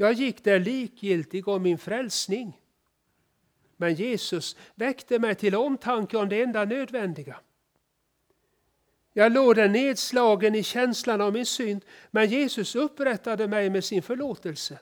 jag 0.00 0.12
gick 0.12 0.44
där 0.44 0.58
likgiltig 0.58 1.48
om 1.48 1.62
min 1.62 1.78
frälsning. 1.78 2.60
Men 3.76 3.94
Jesus 3.94 4.56
väckte 4.74 5.18
mig 5.18 5.34
till 5.34 5.54
omtanke 5.54 6.16
om 6.16 6.28
det 6.28 6.42
enda 6.42 6.64
nödvändiga. 6.64 7.40
Jag 9.12 9.32
låg 9.32 9.56
där 9.56 9.68
nedslagen 9.68 10.54
i 10.54 10.62
känslan 10.62 11.20
av 11.20 11.32
min 11.32 11.46
synd, 11.46 11.84
men 12.10 12.28
Jesus 12.28 12.74
upprättade 12.74 13.48
mig 13.48 13.70
med 13.70 13.84
sin 13.84 14.02
förlåtelse. 14.02 14.78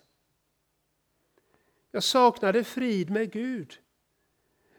Jag 1.90 2.02
saknade 2.02 2.64
frid 2.64 3.10
med 3.10 3.32
Gud, 3.32 3.80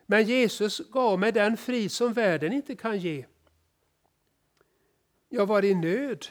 men 0.06 0.24
Jesus 0.24 0.90
gav 0.90 1.20
mig 1.20 1.32
den 1.32 1.58
frid 1.58 1.92
som 1.92 2.14
världen 2.14 2.54
inte 2.54 2.76
kan 2.76 3.00
ge. 3.00 3.26
Jag 5.30 5.46
var 5.46 5.66
i 5.66 5.76
nöd 5.76 6.26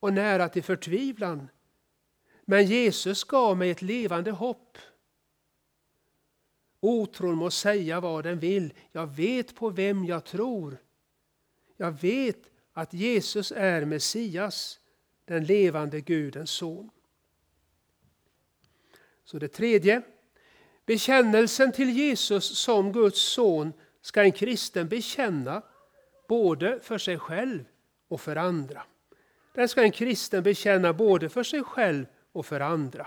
och 0.00 0.12
nära 0.12 0.48
till 0.48 0.62
förtvivlan, 0.62 1.48
men 2.44 2.66
Jesus 2.66 3.24
gav 3.24 3.56
mig 3.56 3.70
ett 3.70 3.82
levande 3.82 4.30
hopp. 4.30 4.78
Otron 6.80 7.34
må 7.34 7.50
säga 7.50 8.00
vad 8.00 8.24
den 8.24 8.38
vill, 8.38 8.74
jag 8.92 9.06
vet 9.06 9.54
på 9.54 9.70
vem 9.70 10.04
jag 10.04 10.24
tror. 10.24 10.78
Jag 11.76 12.00
vet 12.00 12.50
att 12.72 12.92
Jesus 12.92 13.52
är 13.52 13.84
Messias, 13.84 14.80
den 15.24 15.44
levande 15.44 16.00
Gudens 16.00 16.50
son. 16.50 16.90
Så 19.30 19.38
det 19.38 19.48
tredje, 19.48 20.02
Bekännelsen 20.86 21.72
till 21.72 21.90
Jesus 21.90 22.58
som 22.58 22.92
Guds 22.92 23.20
son 23.20 23.72
ska 24.00 24.22
en 24.22 24.32
kristen 24.32 24.88
bekänna 24.88 25.62
både 26.28 26.80
för 26.80 26.98
sig 26.98 27.18
själv 27.18 27.64
och 28.08 28.20
för 28.20 28.36
andra. 28.36 28.82
Den 29.54 29.68
ska 29.68 29.82
en 29.82 29.92
kristen 29.92 30.42
bekänna 30.42 30.92
både 30.92 31.28
för 31.28 31.42
sig 31.42 31.62
själv 31.62 32.06
och 32.32 32.46
för 32.46 32.60
andra. 32.60 33.06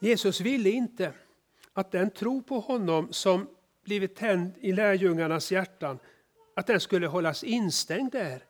Jesus 0.00 0.40
ville 0.40 0.70
inte 0.70 1.12
att 1.72 1.92
den 1.92 2.10
tro 2.10 2.42
på 2.42 2.60
honom 2.60 3.12
som 3.12 3.48
blivit 3.84 4.16
tänd 4.16 4.52
i 4.60 4.72
lärjungarnas 4.72 5.52
hjärtan, 5.52 5.98
att 6.56 6.66
den 6.66 6.80
skulle 6.80 7.06
hållas 7.06 7.44
instängd 7.44 8.12
där. 8.12 8.44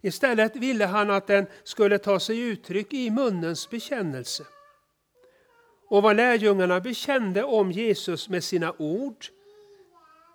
Istället 0.00 0.56
ville 0.56 0.86
han 0.86 1.10
att 1.10 1.26
den 1.26 1.46
skulle 1.64 1.98
ta 1.98 2.20
sig 2.20 2.40
uttryck 2.40 2.92
i 2.92 3.10
munnens 3.10 3.70
bekännelse. 3.70 4.46
Och 5.88 6.02
vad 6.02 6.16
lärjungarna 6.16 6.80
bekände 6.80 7.44
om 7.44 7.72
Jesus 7.72 8.28
med 8.28 8.44
sina 8.44 8.74
ord, 8.78 9.26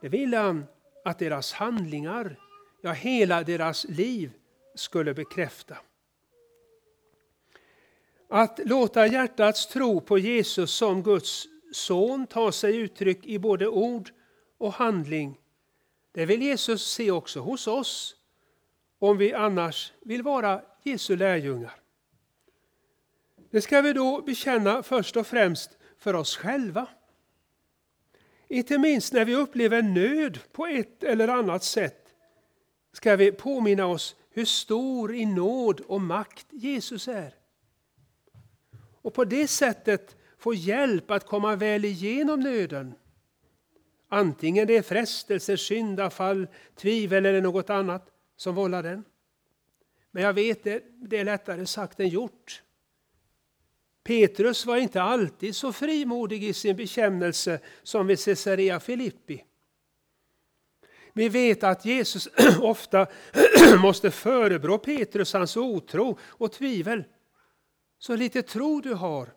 det 0.02 0.10
ville 0.10 0.38
han 0.38 0.66
att 1.06 1.20
deras 1.20 1.54
handlingar, 1.54 2.40
ja 2.82 2.92
hela 2.92 3.44
deras 3.44 3.86
liv 3.86 4.32
skulle 4.76 5.14
bekräfta. 5.14 5.78
Att 8.30 8.60
låta 8.66 9.08
hjärtats 9.08 9.68
tro 9.68 10.02
på 10.02 10.18
Jesus 10.18 10.72
som 10.72 11.04
Guds 11.04 11.48
son 11.72 12.28
ta 12.28 12.52
sig 12.52 12.78
uttryck 12.78 13.26
i 13.26 13.40
både 13.40 13.68
ord 13.68 14.10
och 14.58 14.74
handling, 14.74 15.38
det 16.14 16.26
vill 16.26 16.42
Jesus 16.42 16.92
se 16.92 17.12
också 17.12 17.40
hos 17.40 17.68
oss, 17.68 18.16
om 19.00 19.18
vi 19.18 19.34
annars 19.34 19.94
vill 20.02 20.24
vara 20.24 20.62
Jesu 20.84 21.16
lärjungar. 21.16 21.76
Det 23.52 23.62
ska 23.62 23.82
vi 23.82 23.94
då 23.94 24.22
bekänna 24.22 24.84
först 24.84 25.18
och 25.18 25.28
främst 25.28 25.78
för 25.98 26.14
oss 26.14 26.38
själva. 26.38 26.88
Inte 28.48 28.78
minst 28.78 29.14
när 29.14 29.26
vi 29.26 29.36
upplever 29.36 29.82
nöd 29.82 30.40
på 30.52 30.66
ett 30.66 31.04
eller 31.04 31.28
annat 31.28 31.64
sätt 31.64 32.14
ska 32.92 33.16
vi 33.16 33.32
påminna 33.32 33.86
oss 33.86 34.16
hur 34.30 34.46
stor 34.46 35.16
i 35.16 35.26
nåd 35.26 35.80
och 35.80 36.02
makt 36.02 36.48
Jesus 36.50 37.08
är. 37.08 37.36
Och 39.02 39.14
på 39.14 39.26
det 39.26 39.48
sättet 39.48 40.16
få 40.38 40.54
hjälp 40.54 41.12
att 41.12 41.26
komma 41.26 41.56
väl 41.56 41.86
igenom 41.86 42.40
nöden. 42.40 42.94
Antingen 44.14 44.68
det 44.68 44.78
är 44.78 44.82
frestelser, 44.82 45.56
syndafall, 45.56 46.48
tvivel 46.76 47.26
eller 47.26 47.42
något 47.42 47.70
annat 47.70 48.12
som 48.36 48.56
vållar 48.56 48.84
den. 48.84 49.04
Men 50.12 50.24
jag 50.24 50.34
vet 50.34 50.64
det, 50.64 50.84
det 51.02 51.18
är 51.18 51.24
lättare 51.24 51.66
sagt 51.66 52.00
än 52.00 52.10
gjort. 52.10 52.64
Petrus 54.04 54.66
var 54.66 54.78
inte 54.78 55.02
alltid 55.02 55.56
så 55.56 55.74
frimodig 55.74 56.44
i 56.44 56.54
sin 56.54 56.76
bekännelse 56.76 57.60
som 57.84 58.08
vid 58.08 58.26
Caesarea 58.26 58.80
Filippi. 58.80 59.44
Vi 61.14 61.30
vet 61.30 61.64
att 61.64 61.86
Jesus 61.86 62.28
ofta 62.62 63.08
måste 63.82 64.12
förebrå 64.12 64.78
Petrus 64.78 65.34
hans 65.34 65.58
otro 65.58 66.18
och 66.24 66.52
tvivel. 66.52 67.04
Så 67.98 68.16
lite 68.16 68.42
tro 68.42 68.82
du 68.82 68.94
har. 68.94 69.34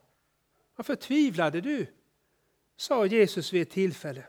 Varför 0.77 0.95
tvivlade 0.95 1.61
du? 1.61 1.87
sa 2.77 3.07
Jesus 3.07 3.53
vid 3.53 3.63
ett 3.63 3.71
tillfälle. 3.71 4.25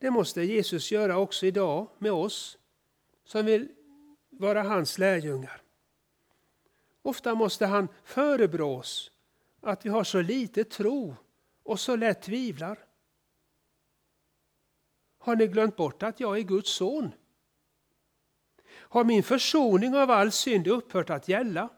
Det 0.00 0.10
måste 0.10 0.42
Jesus 0.42 0.92
göra 0.92 1.18
också 1.18 1.46
idag 1.46 1.88
med 1.98 2.12
oss 2.12 2.58
som 3.24 3.46
vill 3.46 3.68
vara 4.30 4.62
hans 4.62 4.98
lärjungar. 4.98 5.62
Ofta 7.02 7.34
måste 7.34 7.66
han 7.66 7.88
förebrå 8.04 8.76
oss 8.76 9.10
att 9.60 9.86
vi 9.86 9.88
har 9.88 10.04
så 10.04 10.20
lite 10.20 10.64
tro 10.64 11.16
och 11.62 11.80
så 11.80 11.96
lätt 11.96 12.22
tvivlar. 12.22 12.78
Har 15.18 15.36
ni 15.36 15.46
glömt 15.46 15.76
bort 15.76 16.02
att 16.02 16.20
jag 16.20 16.38
är 16.38 16.42
Guds 16.42 16.70
son? 16.70 17.12
Har 18.70 19.04
min 19.04 19.22
försoning 19.22 19.96
av 19.96 20.10
all 20.10 20.32
synd 20.32 20.66
upphört 20.66 21.10
att 21.10 21.28
gälla? 21.28 21.68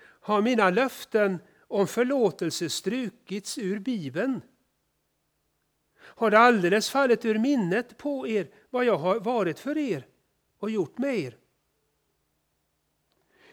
Har 0.00 0.42
mina 0.42 0.70
löften 0.70 1.38
om 1.60 1.86
förlåtelse 1.86 2.70
strukits 2.70 3.58
ur 3.58 3.78
Bibeln? 3.78 4.40
Har 6.20 6.30
det 6.30 6.38
alldeles 6.38 6.90
fallit 6.90 7.24
ur 7.24 7.38
minnet 7.38 7.98
på 7.98 8.28
er 8.28 8.48
vad 8.70 8.84
jag 8.84 8.98
har 8.98 9.20
varit 9.20 9.58
för 9.58 9.78
er 9.78 10.06
och 10.58 10.70
gjort 10.70 10.98
med 10.98 11.18
er? 11.18 11.36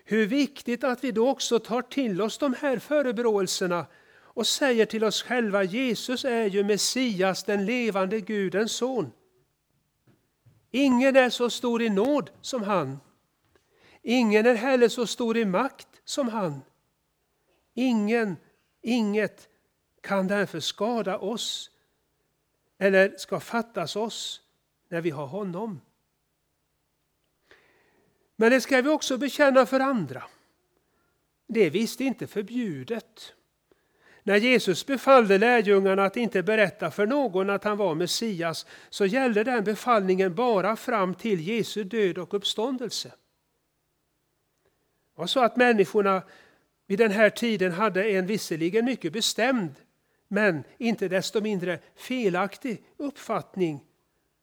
Hur 0.04 0.28
viktigt 0.28 0.84
att 0.84 1.04
vi 1.04 1.12
då 1.12 1.30
också 1.30 1.60
tar 1.60 1.82
till 1.82 2.22
oss 2.22 2.38
de 2.38 2.54
här 2.54 2.80
förebråelserna 2.80 3.86
och 4.22 4.48
säger 4.48 4.86
till 4.86 5.04
oss 5.04 5.24
själva 5.24 5.64
Jesus 5.64 6.26
är 6.26 6.46
ju 6.46 6.64
Messias, 6.64 7.44
den 7.44 7.66
levande 7.66 8.22
Gudens 8.22 8.72
son. 8.72 9.12
Ingen 10.72 11.16
är 11.16 11.30
så 11.30 11.50
stor 11.50 11.82
i 11.82 11.90
nåd 11.90 12.30
som 12.42 12.64
han. 12.64 13.00
Ingen 14.02 14.46
är 14.46 14.56
heller 14.56 14.90
så 14.90 15.08
stor 15.08 15.38
i 15.38 15.46
makt 15.46 15.88
som 16.06 16.30
han. 16.30 16.62
Ingen, 17.74 18.36
inget 18.82 19.50
kan 20.02 20.28
därför 20.28 20.60
skada 20.60 21.18
oss 21.18 21.72
eller 22.78 23.18
ska 23.18 23.40
fattas 23.40 23.96
oss 23.96 24.42
när 24.90 25.02
vi 25.02 25.10
har 25.10 25.28
honom. 25.28 25.82
Men 28.36 28.52
det 28.52 28.62
ska 28.62 28.82
vi 28.82 28.90
också 28.90 29.18
bekänna 29.18 29.66
för 29.66 29.80
andra. 29.80 30.24
Det 31.48 31.60
är 31.60 31.70
visst 31.70 32.02
inte 32.02 32.28
förbjudet. 32.28 33.34
När 34.24 34.38
Jesus 34.38 34.86
befallde 34.86 35.38
lärjungarna 35.38 36.04
att 36.04 36.18
inte 36.18 36.44
berätta 36.44 36.92
för 36.92 37.06
någon 37.06 37.50
att 37.50 37.64
han 37.64 37.78
var 37.78 37.96
Messias 37.96 38.66
så 38.90 39.06
gällde 39.06 39.44
den 39.44 39.64
befallningen 39.64 40.36
bara 40.36 40.76
fram 40.76 41.16
till 41.16 41.48
Jesu 41.48 41.84
död 41.84 42.18
och 42.18 42.34
uppståndelse. 42.34 43.10
Det 45.16 45.22
var 45.22 45.28
så 45.28 45.44
att 45.44 45.58
människorna 45.58 46.24
vid 46.88 47.00
den 47.00 47.12
här 47.12 47.30
tiden 47.30 47.72
hade 47.72 48.10
en 48.10 48.26
visserligen 48.26 48.86
mycket 48.86 49.14
bestämd 49.14 49.76
men 50.28 50.64
inte 50.78 51.08
desto 51.08 51.42
mindre 51.42 51.80
felaktig 51.96 52.84
uppfattning 52.98 53.84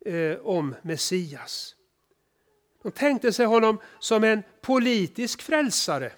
eh, 0.07 0.39
om 0.39 0.75
Messias. 0.83 1.77
De 2.83 2.93
tänkte 2.93 3.33
sig 3.33 3.47
honom 3.47 3.81
som 3.99 4.25
en 4.25 4.43
politisk 4.61 5.43
frälsare 5.43 6.13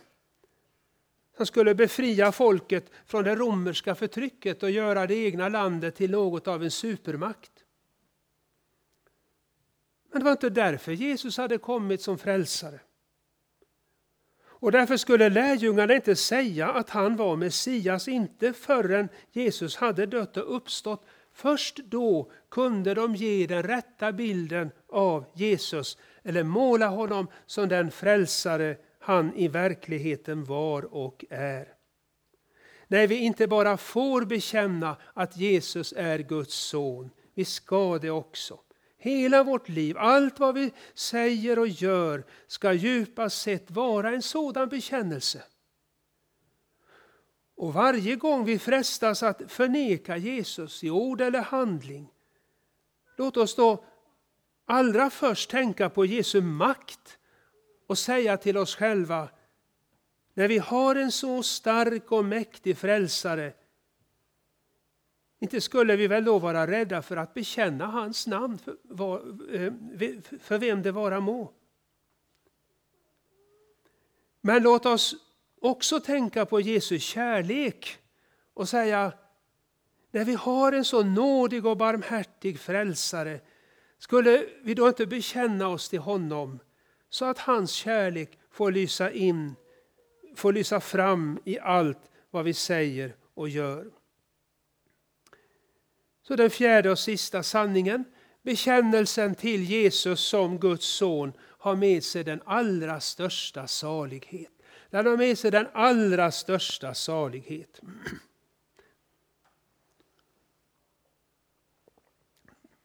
som 1.37 1.47
skulle 1.47 1.75
befria 1.75 2.33
folket 2.33 2.91
från 3.07 3.25
det 3.25 3.35
romerska 3.35 3.95
förtrycket 3.95 4.63
och 4.63 4.71
göra 4.71 5.07
det 5.07 5.15
egna 5.15 5.49
landet 5.49 5.97
till 5.97 6.11
något 6.11 6.49
av 6.49 6.63
en 6.63 6.71
supermakt. 6.71 7.53
Men 10.13 10.21
det 10.21 10.25
var 10.25 10.33
inte 10.33 10.51
därför 10.51 10.93
Jesus 10.93 11.37
hade 11.37 11.59
kommit 11.59 12.03
som 12.03 12.19
frälsare. 12.19 12.81
Och 14.59 14.73
därför 14.73 14.97
skulle 14.97 15.29
lärjungarna 15.29 15.95
inte 15.95 16.17
säga 16.17 16.69
att 16.69 16.91
han 16.91 17.17
var 17.17 17.37
Messias, 17.37 18.09
inte 18.09 18.53
förrän 18.53 19.09
Jesus 19.33 19.77
hade 19.77 20.07
dött 20.07 20.37
och 20.37 20.57
uppstått. 20.57 21.07
Först 21.33 21.77
då 21.77 22.31
kunde 22.51 22.95
de 22.95 23.15
ge 23.15 23.47
den 23.47 23.63
rätta 23.63 24.13
bilden 24.13 24.71
av 24.89 25.25
Jesus, 25.35 25.99
eller 26.23 26.43
måla 26.43 26.87
honom 26.87 27.27
som 27.47 27.69
den 27.69 27.91
frälsare 27.91 28.77
han 28.99 29.35
i 29.35 29.49
verkligheten 29.49 30.45
var 30.45 30.95
och 30.95 31.25
är. 31.31 31.69
När 32.89 33.07
vi 33.07 33.17
inte 33.17 33.47
bara 33.47 33.77
får 33.77 34.25
bekänna 34.25 34.97
att 35.15 35.37
Jesus 35.37 35.95
är 35.97 36.19
Guds 36.19 36.55
son, 36.55 37.11
vi 37.35 37.45
ska 37.45 37.99
det 37.99 38.11
också. 38.11 38.59
Hela 38.97 39.45
vårt 39.45 39.69
liv, 39.69 39.99
allt 39.99 40.39
vad 40.39 40.55
vi 40.55 40.73
säger 40.95 41.59
och 41.59 41.69
gör 41.69 42.25
ska 42.47 42.73
djupast 42.73 43.43
sett 43.43 43.71
vara 43.71 44.11
en 44.11 44.23
sådan 44.23 44.69
bekännelse. 44.69 45.43
Och 47.57 47.73
varje 47.73 48.17
gång 48.17 48.45
vi 48.45 48.59
frestas 48.59 49.23
att 49.23 49.43
förneka 49.49 50.17
Jesus 50.17 50.85
i 50.85 50.91
ord 50.91 51.21
eller 51.21 51.41
handling, 51.41 52.09
låt 53.17 53.37
oss 53.37 53.55
då 53.55 53.85
allra 54.65 55.11
först 55.11 55.51
tänka 55.51 55.91
på 55.91 56.07
Jesu 56.07 56.41
makt 56.41 57.19
och 57.87 57.99
säga 57.99 58.37
till 58.37 58.57
oss 58.57 58.77
själva, 58.77 59.29
när 60.35 60.49
vi 60.49 60.59
har 60.59 60.97
en 60.97 61.13
så 61.13 61.43
stark 61.43 62.13
och 62.13 62.25
mäktig 62.25 62.79
frälsare, 62.79 63.53
inte 65.39 65.61
skulle 65.61 65.97
vi 65.97 66.07
väl 66.07 66.25
då 66.25 66.39
vara 66.39 66.67
rädda 66.67 67.03
för 67.03 67.17
att 67.17 67.35
bekänna 67.35 67.87
hans 67.87 68.27
namn 68.27 68.59
för, 68.59 68.77
var, 68.83 69.19
eh, 69.55 69.73
för 70.41 70.59
vem 70.59 70.83
det 70.83 70.93
vara 70.93 71.21
må. 71.21 71.53
Men 74.41 74.63
låt 74.63 74.87
oss 74.87 75.15
också 75.61 76.01
tänka 76.01 76.47
på 76.47 76.61
Jesu 76.61 76.99
kärlek 76.99 77.99
och 78.55 78.69
säga 78.69 79.13
när 80.11 80.25
vi 80.25 80.35
har 80.35 80.73
en 80.73 80.85
så 80.85 81.03
nådig 81.03 81.67
och 81.67 81.77
barmhärtig 81.77 82.61
frälsare 82.61 83.41
Skulle 83.99 84.47
vi 84.63 84.75
då 84.75 84.89
inte 84.89 85.07
bekänna 85.07 85.69
oss 85.69 85.89
till 85.89 85.99
honom 85.99 86.59
så 87.09 87.25
att 87.25 87.39
hans 87.39 87.71
kärlek 87.71 88.39
får 88.51 88.73
lysa 88.73 89.11
in, 89.11 89.55
får 90.37 90.53
lysa 90.53 90.81
fram 90.81 91.39
i 91.45 91.59
allt 91.59 92.11
vad 92.31 92.45
vi 92.45 92.55
säger 92.55 93.17
och 93.35 93.49
gör. 93.49 93.91
Så 96.29 96.37
den 96.37 96.51
fjärde 96.51 96.91
och 96.91 96.99
sista 96.99 97.43
sanningen, 97.43 98.05
bekännelsen 98.43 99.35
till 99.35 99.63
Jesus 99.63 100.21
som 100.21 100.59
Guds 100.59 100.87
son 100.87 101.33
har 101.41 101.77
med 101.77 102.05
sig 102.05 102.25
den 102.25 102.43
allra 102.45 103.01
största 103.01 103.67
salighet. 103.67 104.51
Den 104.91 105.07
har 105.07 105.17
med 105.17 105.39
sig 105.39 105.51
den 105.51 105.69
allra 105.73 106.31
största 106.31 106.95
salighet. 106.95 107.81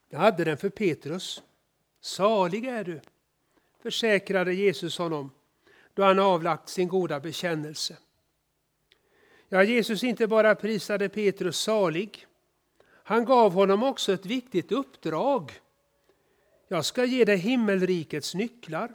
Jag 0.10 0.20
hade 0.20 0.44
den 0.44 0.58
för 0.58 0.70
Petrus. 0.70 1.44
Salig 2.02 2.66
är 2.66 2.84
du, 2.84 3.02
försäkrade 3.84 4.54
Jesus 4.54 4.98
honom 4.98 5.32
då 5.94 6.04
han 6.04 6.20
avlagt 6.20 6.70
sin 6.70 6.88
goda 6.88 7.20
bekännelse. 7.20 7.98
Ja, 9.50 9.64
Jesus 9.64 10.04
inte 10.04 10.28
bara 10.28 10.56
prisade 10.56 11.10
Petrus 11.10 11.60
salig, 11.60 12.28
han 13.12 13.26
gav 13.26 13.54
honom 13.54 13.84
också 13.84 14.14
ett 14.14 14.26
viktigt 14.26 14.72
uppdrag. 14.72 15.52
Jag 16.68 16.86
ska 16.86 17.06
ge 17.06 17.26
dig 17.26 17.38
himmelrikets 17.38 18.36
nycklar. 18.36 18.92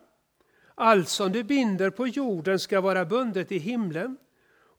Allt 0.74 1.08
som 1.08 1.32
du 1.32 1.44
binder 1.44 1.90
på 1.90 2.06
jorden 2.06 2.58
ska 2.58 2.80
vara 2.80 3.04
bundet 3.04 3.52
i 3.52 3.58
himlen 3.58 4.16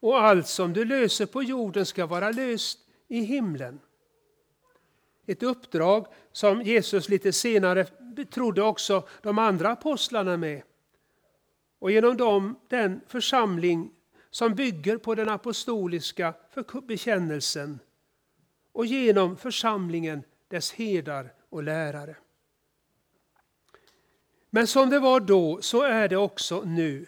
och 0.00 0.20
allt 0.20 0.46
som 0.48 0.72
du 0.72 0.84
löser 0.84 1.26
på 1.26 1.42
jorden 1.42 1.86
ska 1.86 2.06
vara 2.06 2.30
löst 2.30 2.78
i 3.08 3.20
himlen. 3.20 3.80
Ett 5.26 5.42
uppdrag 5.42 6.06
som 6.32 6.62
Jesus 6.62 7.08
lite 7.08 7.32
senare 7.32 7.86
betrodde 8.16 8.62
också 8.62 9.08
de 9.22 9.38
andra 9.38 9.68
apostlarna 9.68 10.36
med. 10.36 10.62
Och 11.78 11.90
genom 11.90 12.16
dem 12.16 12.56
den 12.68 13.00
församling 13.06 13.90
som 14.30 14.54
bygger 14.54 14.96
på 14.96 15.14
den 15.14 15.28
apostoliska 15.28 16.34
bekännelsen 16.86 17.78
och 18.78 18.86
genom 18.86 19.36
församlingen 19.36 20.22
dess 20.48 20.72
herdar 20.72 21.32
och 21.48 21.62
lärare. 21.62 22.16
Men 24.50 24.66
som 24.66 24.90
det 24.90 24.98
var 24.98 25.20
då 25.20 25.62
så 25.62 25.82
är 25.82 26.08
det 26.08 26.16
också 26.16 26.62
nu. 26.62 27.06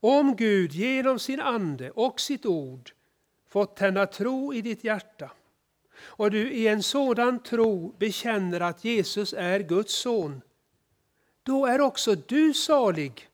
Om 0.00 0.36
Gud 0.36 0.72
genom 0.72 1.18
sin 1.18 1.40
ande 1.40 1.90
och 1.90 2.20
sitt 2.20 2.46
ord 2.46 2.92
fått 3.48 3.76
tända 3.76 4.06
tro 4.06 4.54
i 4.54 4.62
ditt 4.62 4.84
hjärta 4.84 5.30
och 6.00 6.30
du 6.30 6.52
i 6.52 6.68
en 6.68 6.82
sådan 6.82 7.42
tro 7.42 7.94
bekänner 7.98 8.60
att 8.60 8.84
Jesus 8.84 9.32
är 9.32 9.60
Guds 9.60 9.94
son, 9.94 10.40
då 11.42 11.66
är 11.66 11.80
också 11.80 12.14
du 12.14 12.54
salig, 12.54 13.28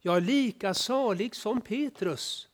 ja 0.00 0.18
lika 0.18 0.74
salig 0.74 1.34
som 1.34 1.60
Petrus. 1.60 2.48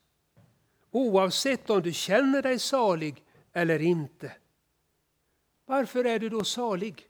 Oavsett 0.90 1.70
om 1.70 1.82
du 1.82 1.92
känner 1.92 2.42
dig 2.42 2.59
salig 2.59 3.24
eller 3.52 3.82
inte. 3.82 4.32
Varför 5.67 6.05
är 6.05 6.19
du 6.19 6.29
då 6.29 6.45
salig? 6.45 7.09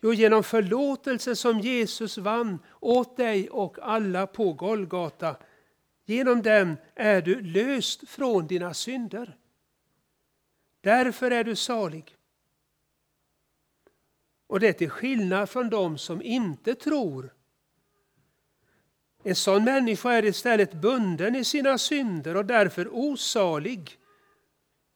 Jo, 0.00 0.12
genom 0.12 0.42
förlåtelsen 0.42 1.36
som 1.36 1.60
Jesus 1.60 2.18
vann 2.18 2.58
åt 2.80 3.16
dig 3.16 3.50
och 3.50 3.78
alla 3.82 4.26
på 4.26 4.52
Golgata. 4.52 5.36
Genom 6.04 6.42
den 6.42 6.76
är 6.94 7.22
du 7.22 7.40
löst 7.40 8.08
från 8.08 8.46
dina 8.46 8.74
synder. 8.74 9.36
Därför 10.80 11.30
är 11.30 11.44
du 11.44 11.56
salig. 11.56 12.16
Och 14.46 14.60
det 14.60 14.68
är 14.68 14.72
till 14.72 14.90
skillnad 14.90 15.50
från 15.50 15.70
dem 15.70 15.98
som 15.98 16.22
inte 16.22 16.74
tror. 16.74 17.34
En 19.22 19.36
sån 19.36 19.64
människa 19.64 20.12
är 20.12 20.24
istället 20.24 20.72
bunden 20.72 21.36
i 21.36 21.44
sina 21.44 21.78
synder 21.78 22.36
och 22.36 22.46
därför 22.46 22.88
osalig 22.94 23.98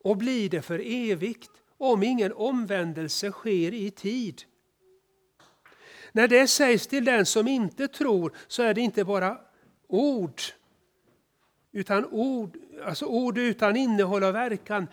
och 0.03 0.17
blir 0.17 0.49
det 0.49 0.61
för 0.61 0.81
evigt 0.85 1.50
om 1.81 2.03
ingen 2.03 2.33
omvändelse 2.33 3.31
sker 3.31 3.73
i 3.73 3.91
tid. 3.91 4.43
När 6.11 6.27
det 6.27 6.47
sägs 6.47 6.87
till 6.87 7.05
den 7.05 7.25
som 7.25 7.47
inte 7.47 7.87
tror 7.87 8.35
så 8.47 8.63
är 8.63 8.73
det 8.73 8.81
inte 8.81 9.03
bara 9.03 9.37
ord, 9.87 10.41
utan 11.71 12.05
ord, 12.05 12.57
alltså 12.85 13.05
ord 13.05 13.37
utan 13.37 13.75
innehåll 13.75 14.23
och 14.23 14.35
verkan, 14.35 14.87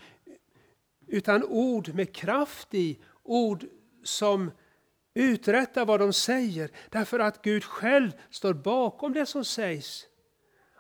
utan 1.07 1.45
ord 1.45 1.95
med 1.95 2.15
kraft 2.15 2.75
i, 2.75 2.99
ord 3.23 3.65
som 4.05 4.51
uträttar 5.15 5.87
vad 5.87 6.01
de 6.01 6.13
säger, 6.13 6.71
därför 6.91 7.19
att 7.19 7.43
Gud 7.43 7.65
själv 7.65 8.11
står 8.31 8.55
bakom 8.55 9.13
det 9.13 9.27
som 9.27 9.45
sägs. 9.45 10.07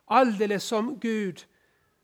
Alldeles 0.05 0.65
som 0.65 0.99
Gud 0.99 1.45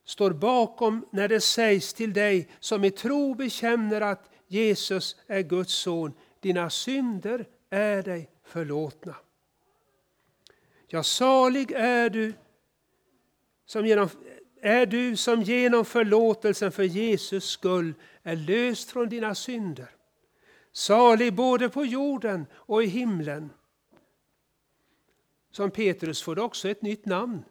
står 0.04 0.30
bakom 0.30 1.06
när 1.10 1.28
det 1.28 1.40
sägs 1.40 1.94
till 1.94 2.12
dig 2.12 2.48
som 2.60 2.84
i 2.84 2.90
tro 2.90 3.34
bekänner 3.34 4.00
att 4.00 4.30
Jesus 4.46 5.16
är 5.26 5.42
Guds 5.42 5.74
son. 5.74 6.12
Dina 6.40 6.70
synder 6.70 7.46
är 7.70 8.02
dig 8.02 8.30
förlåtna. 8.44 9.14
Ja, 10.86 11.02
salig 11.02 11.72
är 11.72 12.10
du 12.10 12.32
som 13.66 13.86
genom, 13.86 14.08
är 14.60 14.86
du 14.86 15.16
som 15.16 15.42
genom 15.42 15.84
förlåtelsen 15.84 16.72
för 16.72 16.82
Jesus 16.82 17.44
skull 17.44 17.94
är 18.22 18.36
löst 18.36 18.90
från 18.90 19.08
dina 19.08 19.34
synder. 19.34 19.90
Salig 20.72 21.34
både 21.34 21.68
på 21.68 21.84
jorden 21.84 22.46
och 22.52 22.84
i 22.84 22.86
himlen. 22.86 23.50
Som 25.50 25.70
Petrus 25.70 26.22
får 26.22 26.36
du 26.36 26.42
också 26.42 26.68
ett 26.68 26.82
nytt 26.82 27.06
namn. 27.06 27.44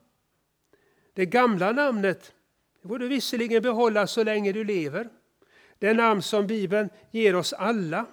Det 1.14 1.26
gamla 1.26 1.72
namnet 1.72 2.34
det 2.84 2.90
får 2.90 3.00
du 3.00 3.08
visserligen 3.08 3.62
behålla 3.62 4.08
så 4.08 4.24
länge 4.24 4.52
du 4.52 4.64
lever. 4.64 5.10
Det 5.80 5.94
namn 5.94 6.22
som 6.22 6.48
Bibeln 6.48 6.90
ger 7.12 7.36
oss 7.36 7.54
alla. 7.54 8.06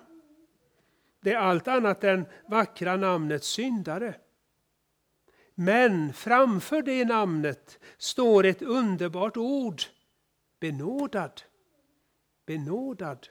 Det 1.20 1.32
är 1.32 1.38
allt 1.38 1.68
annat 1.68 2.04
än 2.04 2.26
vackra 2.48 2.96
namnet 2.96 3.44
syndare. 3.44 4.14
Men 5.54 6.12
framför 6.12 6.82
det 6.82 7.04
namnet 7.04 7.78
står 7.98 8.46
ett 8.46 8.62
underbart 8.62 9.36
ord. 9.36 9.82
Benådad. 10.60 11.42
Benådad. 12.46 13.28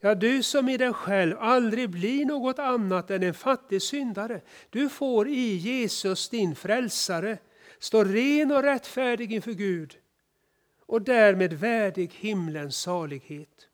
Ja, 0.00 0.14
du 0.14 0.42
som 0.42 0.68
i 0.68 0.76
dig 0.76 0.92
själv 0.92 1.36
aldrig 1.38 1.90
blir 1.90 2.26
något 2.26 2.58
annat 2.58 3.10
än 3.10 3.22
en 3.22 3.34
fattig 3.34 3.82
syndare. 3.82 4.40
Du 4.70 4.88
får 4.88 5.28
i 5.28 5.54
Jesus, 5.54 6.28
din 6.28 6.54
frälsare, 6.54 7.38
stå 7.78 8.04
ren 8.04 8.52
och 8.52 8.62
rättfärdig 8.62 9.32
inför 9.32 9.52
Gud 9.52 9.98
och 10.86 11.02
därmed 11.02 11.52
värdig 11.52 12.12
himlens 12.14 12.76
salighet. 12.76 13.68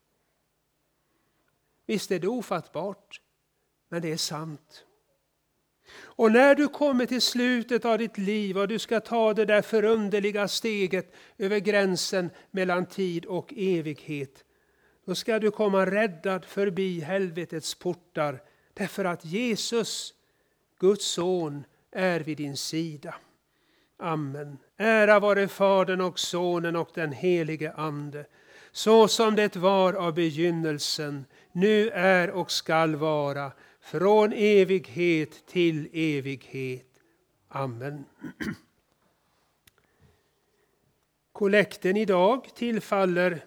Visst 1.87 2.11
är 2.11 2.19
det 2.19 2.29
ofattbart, 2.29 3.21
men 3.89 4.03
det 4.03 4.13
är 4.13 4.17
sant. 4.17 4.85
Och 5.97 6.33
när 6.33 6.55
du 6.55 6.69
kommer 6.69 7.07
till 7.07 7.23
slutet 7.23 7.85
av 7.85 7.99
ditt 7.99 8.19
liv 8.19 8.59
och 8.59 8.69
du 8.69 8.79
ska 8.79 9.01
ta 9.01 9.35
det 9.35 9.45
där 9.45 9.63
förunderliga 9.63 10.49
steget 10.49 11.15
över 11.39 11.59
gränsen 11.59 12.31
mellan 12.51 12.87
tid 12.87 13.25
och 13.25 13.55
evighet, 13.57 14.45
då 15.05 15.15
ska 15.15 15.39
du 15.39 15.51
komma 15.51 15.87
räddad 15.87 16.45
förbi 16.45 17.01
helvetets 17.01 17.75
portar 17.75 18.43
därför 18.75 19.05
att 19.05 19.25
Jesus, 19.25 20.15
Guds 20.79 21.07
son, 21.07 21.65
är 21.91 22.21
vid 22.21 22.37
din 22.37 22.57
sida. 22.57 23.15
Amen. 24.05 24.59
Ära 24.77 25.21
vare 25.21 25.49
Fadern 25.49 26.01
och 26.01 26.19
Sonen 26.19 26.77
och 26.77 26.91
den 26.95 27.13
helige 27.13 27.73
Ande, 27.73 28.27
så 28.73 29.09
som 29.09 29.37
det 29.37 29.57
var 29.57 29.93
av 29.93 30.15
begynnelsen, 30.15 31.25
nu 31.53 31.91
är 31.91 32.31
och 32.31 32.51
skall 32.51 32.97
vara, 32.97 33.53
från 33.81 34.33
evighet 34.33 35.47
till 35.47 35.89
evighet. 35.93 36.87
Amen. 37.49 38.05
Kollekten 41.33 41.97
idag 41.97 42.49
tillfaller 42.55 43.45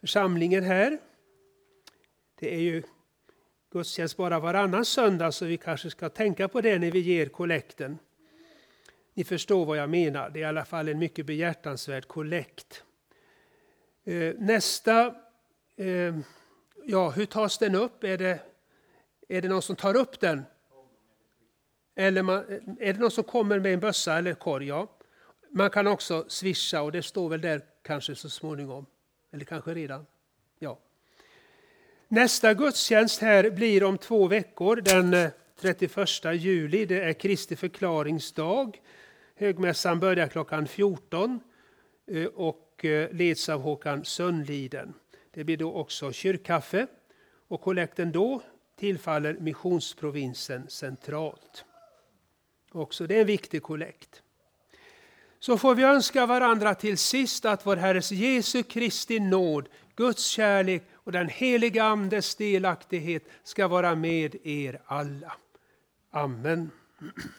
församlingen 0.00 0.64
här. 0.64 0.98
Det 2.40 2.54
är 2.54 2.60
ju 2.60 2.82
gudstjänst 3.72 4.16
bara 4.16 4.40
varannan 4.40 4.84
söndag 4.84 5.32
så 5.32 5.44
vi 5.44 5.56
kanske 5.56 5.90
ska 5.90 6.08
tänka 6.08 6.48
på 6.48 6.60
det 6.60 6.78
när 6.78 6.90
vi 6.90 6.98
ger 6.98 7.26
kollekten. 7.26 7.98
Ni 9.18 9.24
förstår 9.24 9.66
vad 9.66 9.78
jag 9.78 9.90
menar. 9.90 10.30
Det 10.30 10.38
är 10.38 10.42
i 10.42 10.44
alla 10.44 10.64
fall 10.64 10.88
en 10.88 10.98
mycket 10.98 11.26
behjärtansvärd 11.26 12.08
kollekt. 12.08 12.84
Eh, 14.04 14.34
nästa, 14.38 15.14
eh, 15.76 16.18
ja 16.84 17.10
hur 17.10 17.26
tas 17.26 17.58
den 17.58 17.74
upp? 17.74 18.04
Är 18.04 18.18
det, 18.18 18.40
är 19.28 19.42
det 19.42 19.48
någon 19.48 19.62
som 19.62 19.76
tar 19.76 19.96
upp 19.96 20.20
den? 20.20 20.42
Eller 21.94 22.22
man, 22.22 22.38
är 22.80 22.92
det 22.92 22.98
någon 23.00 23.10
som 23.10 23.24
kommer 23.24 23.58
med 23.58 23.74
en 23.74 23.80
bössa 23.80 24.18
eller 24.18 24.34
korg? 24.34 24.66
Ja. 24.66 24.88
Man 25.50 25.70
kan 25.70 25.86
också 25.86 26.24
swisha 26.28 26.82
och 26.82 26.92
det 26.92 27.02
står 27.02 27.28
väl 27.28 27.40
där 27.40 27.60
kanske 27.82 28.14
så 28.14 28.30
småningom. 28.30 28.86
Eller 29.32 29.44
kanske 29.44 29.74
redan. 29.74 30.06
Ja. 30.58 30.78
Nästa 32.08 32.54
gudstjänst 32.54 33.20
här 33.20 33.50
blir 33.50 33.84
om 33.84 33.98
två 33.98 34.26
veckor, 34.26 34.76
den 34.76 35.14
eh, 35.14 35.30
31 35.60 36.08
juli. 36.34 36.84
Det 36.84 37.00
är 37.00 37.12
Kristi 37.12 37.56
förklaringsdag. 37.56 38.78
Högmässan 39.40 40.00
börjar 40.00 40.28
klockan 40.28 40.66
14 40.66 41.40
eh, 42.06 42.26
och 42.26 42.84
eh, 42.84 43.12
leds 43.12 43.48
av 43.48 43.60
Håkan 43.60 44.04
Sundliden. 44.04 44.94
Det 45.30 45.44
blir 45.44 45.56
då 45.56 45.74
också 45.74 46.12
kyrkkaffe 46.12 46.86
och 47.48 47.60
kollekten 47.60 48.12
då 48.12 48.42
tillfaller 48.78 49.34
missionsprovinsen 49.34 50.68
centralt. 50.68 51.64
Också 52.72 53.06
det 53.06 53.16
är 53.16 53.20
en 53.20 53.26
viktig 53.26 53.62
kollekt. 53.62 54.22
Så 55.38 55.58
får 55.58 55.74
vi 55.74 55.82
önska 55.82 56.26
varandra 56.26 56.74
till 56.74 56.98
sist 56.98 57.44
att 57.44 57.66
vår 57.66 57.76
Herres 57.76 58.12
Jesu 58.12 58.62
Kristi 58.62 59.20
nåd, 59.20 59.68
Guds 59.96 60.26
kärlek 60.26 60.82
och 60.92 61.12
den 61.12 61.28
heliga 61.28 61.84
Andes 61.84 62.34
delaktighet 62.34 63.24
ska 63.42 63.68
vara 63.68 63.94
med 63.94 64.36
er 64.46 64.80
alla. 64.86 65.32
Amen. 66.10 66.70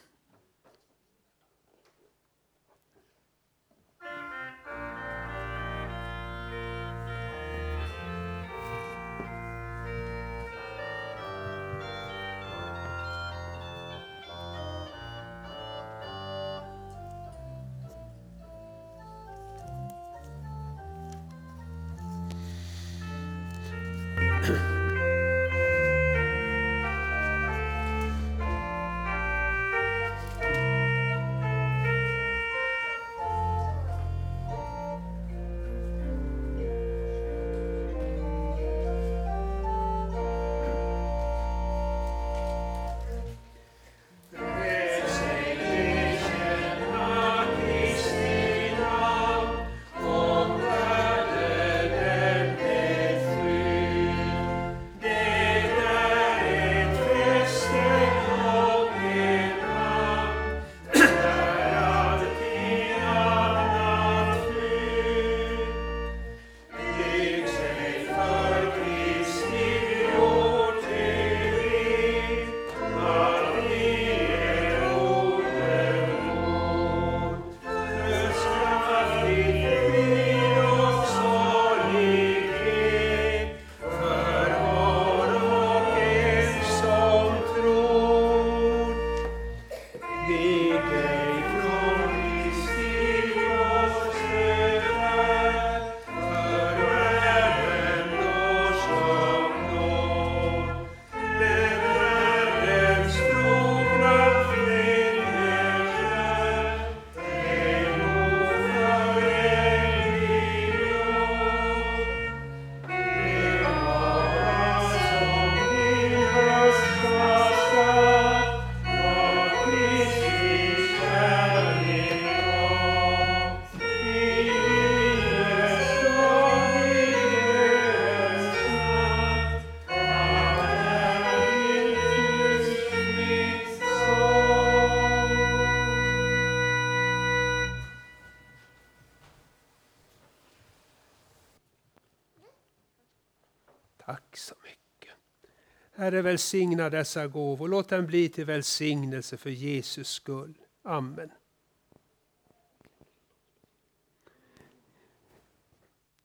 Herre, 146.09 146.21
välsigna 146.21 146.89
dessa 146.89 147.27
gåvor. 147.27 147.67
Låt 147.67 147.89
dem 147.89 148.05
bli 148.05 148.29
till 148.29 148.45
välsignelse 148.45 149.37
för 149.37 149.49
Jesus 149.49 150.09
skull. 150.09 150.53
Amen. 150.83 151.31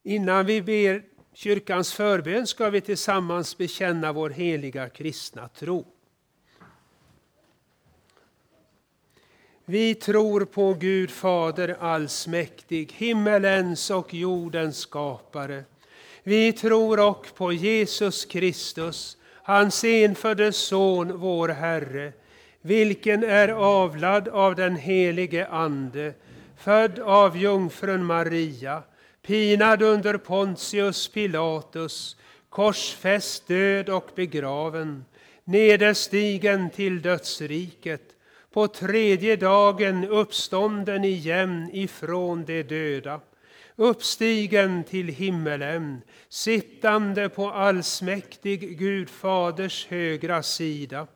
Innan 0.03 0.47
vi 0.47 0.63
ber 0.63 1.03
kyrkans 1.33 1.93
förbön 1.93 2.47
ska 2.47 2.71
vi 2.71 2.81
tillsammans 2.81 3.59
bekänna 3.59 4.13
vår 4.13 4.31
heliga 4.31 4.89
kristna 4.89 5.49
tro. 5.49 5.87
Vi 9.65 9.95
tror 9.95 10.45
på 10.45 10.75
Gud 10.75 11.11
Fader 11.11 11.77
allsmäktig, 11.81 12.93
himmelens 12.93 13.91
och 13.91 14.15
jordens 14.15 14.79
skapare. 14.79 15.65
Vi 16.23 16.53
tror 16.53 17.01
också 17.01 17.35
på 17.35 17.53
Jesus 17.53 18.25
Kristus, 18.25 19.19
hans 19.45 19.85
enfödde 19.85 20.53
Son, 20.53 21.19
vår 21.19 21.49
Herre, 21.49 22.13
vilken 22.61 23.25
är 23.25 23.49
avlad 23.49 24.29
av 24.29 24.55
den 24.55 24.77
helige 24.77 25.47
Ande, 25.47 26.15
född 26.57 26.99
av 26.99 27.37
jungfrun 27.37 28.05
Maria, 28.05 28.83
pinad 29.27 29.83
under 29.83 30.17
Pontius 30.17 31.09
Pilatus, 31.09 32.17
korsfäst, 32.49 33.49
död 33.49 33.89
och 33.89 34.11
begraven, 34.15 35.05
nederstigen 35.45 36.71
till 36.71 37.03
dödsriket, 37.03 38.03
på 38.53 38.69
tredje 38.69 39.37
dagen 39.37 40.05
uppstånden 40.05 41.05
igen 41.05 41.71
ifrån 41.73 42.45
de 42.45 42.63
döda, 42.63 43.21
uppstigen 43.77 44.85
till 44.85 45.09
himmelen, 45.09 46.03
sittande 46.29 47.29
på 47.29 47.51
allsmäktig 47.51 48.79
Gud 48.79 49.11
faders 49.11 49.87
högra 49.87 50.43
sida, 50.43 51.07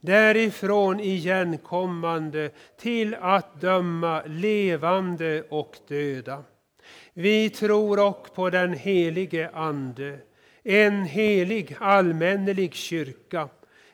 därifrån 0.00 1.00
igenkommande 1.00 2.50
till 2.80 3.14
att 3.14 3.60
döma 3.60 4.22
levande 4.26 5.42
och 5.48 5.76
döda. 5.88 6.44
Vi 7.14 7.50
tror 7.50 8.06
och 8.06 8.34
på 8.34 8.50
den 8.50 8.72
helige 8.72 9.50
Ande, 9.50 10.18
en 10.62 11.04
helig 11.04 11.76
allmännelig 11.80 12.74
kyrka, 12.74 13.48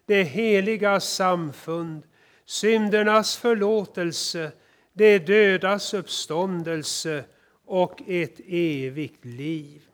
det 0.06 0.22
heliga 0.22 1.00
samfund, 1.00 2.02
syndernas 2.44 3.36
förlåtelse, 3.36 4.52
det 4.92 5.18
dödas 5.18 5.94
uppståndelse 5.94 7.24
och 7.66 8.02
ett 8.06 8.40
evigt 8.46 9.24
liv. 9.24 9.88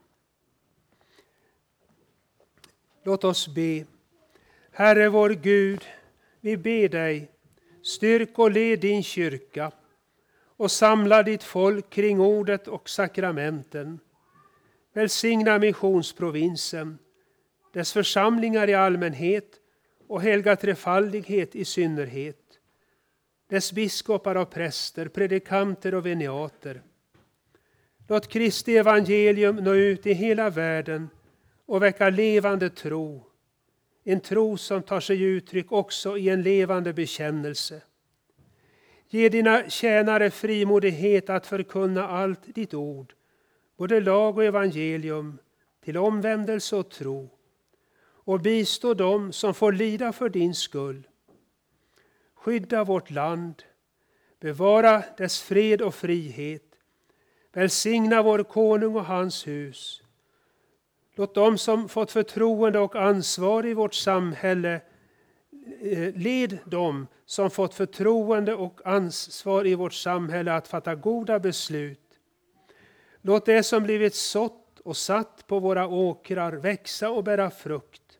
Låt 3.02 3.24
oss 3.24 3.48
be. 3.48 3.84
Herre 4.72 5.08
vår 5.08 5.30
Gud, 5.30 5.84
vi 6.40 6.56
ber 6.56 6.88
dig, 6.88 7.30
styrk 7.82 8.38
och 8.38 8.50
led 8.50 8.80
din 8.80 9.02
kyrka 9.02 9.72
och 10.56 10.70
samla 10.70 11.22
ditt 11.22 11.42
folk 11.42 11.90
kring 11.90 12.20
ordet 12.20 12.68
och 12.68 12.88
sakramenten. 12.88 14.00
Välsigna 14.92 15.58
missionsprovinsen, 15.58 16.98
dess 17.72 17.92
församlingar 17.92 18.68
i 18.68 18.74
allmänhet 18.74 19.60
och 20.06 20.22
helga 20.22 20.56
trefaldighet 20.56 21.54
i 21.54 21.64
synnerhet, 21.64 22.58
dess 23.48 23.72
biskopar 23.72 24.34
och 24.34 24.50
präster, 24.50 25.08
predikanter 25.08 25.94
och 25.94 26.06
veniater 26.06 26.82
Låt 28.12 28.28
Kristi 28.28 28.76
evangelium 28.76 29.56
nå 29.56 29.74
ut 29.74 30.06
i 30.06 30.12
hela 30.12 30.50
världen 30.50 31.10
och 31.66 31.82
väcka 31.82 32.10
levande 32.10 32.70
tro. 32.70 33.26
En 34.04 34.20
tro 34.20 34.56
som 34.56 34.82
tar 34.82 35.00
sig 35.00 35.22
uttryck 35.22 35.72
också 35.72 36.18
i 36.18 36.28
en 36.28 36.42
levande 36.42 36.92
bekännelse. 36.92 37.82
Ge 39.08 39.28
dina 39.28 39.70
tjänare 39.70 40.30
frimodighet 40.30 41.30
att 41.30 41.46
förkunna 41.46 42.08
allt 42.08 42.54
ditt 42.54 42.74
ord, 42.74 43.14
både 43.76 44.00
lag 44.00 44.36
och 44.36 44.44
evangelium, 44.44 45.38
till 45.84 45.96
omvändelse 45.96 46.76
och 46.76 46.90
tro. 46.90 47.30
Och 48.04 48.40
bistå 48.40 48.94
dem 48.94 49.32
som 49.32 49.54
får 49.54 49.72
lida 49.72 50.12
för 50.12 50.28
din 50.28 50.54
skull. 50.54 51.08
Skydda 52.34 52.84
vårt 52.84 53.10
land, 53.10 53.62
bevara 54.40 55.02
dess 55.16 55.40
fred 55.40 55.82
och 55.82 55.94
frihet. 55.94 56.71
Välsigna 57.53 58.22
vår 58.22 58.42
konung 58.42 58.96
och 58.96 59.05
hans 59.05 59.46
hus. 59.46 60.03
Låt 61.14 61.34
dem 61.34 61.59
som 61.59 61.88
fått 61.88 62.12
förtroende 62.12 62.78
och 62.78 62.96
ansvar 62.96 63.66
i 63.66 63.74
vårt 63.74 63.94
samhälle 63.94 64.80
eh, 65.80 66.14
led 66.14 66.59
dem 66.64 67.07
som 67.26 67.50
fått 67.50 67.74
förtroende 67.74 68.55
och 68.55 68.80
ansvar 68.84 69.66
i 69.66 69.74
vårt 69.74 69.92
samhälle 69.92 70.55
att 70.55 70.68
fatta 70.68 70.94
goda 70.94 71.38
beslut. 71.38 72.00
Låt 73.20 73.46
det 73.46 73.62
som 73.62 73.82
blivit 73.82 74.14
sått 74.14 74.80
och 74.84 74.96
satt 74.96 75.46
på 75.46 75.59
våra 75.59 75.86
åkrar 75.86 76.53
växa 76.53 77.11
och 77.11 77.24
bära 77.24 77.50
frukt. 77.50 78.18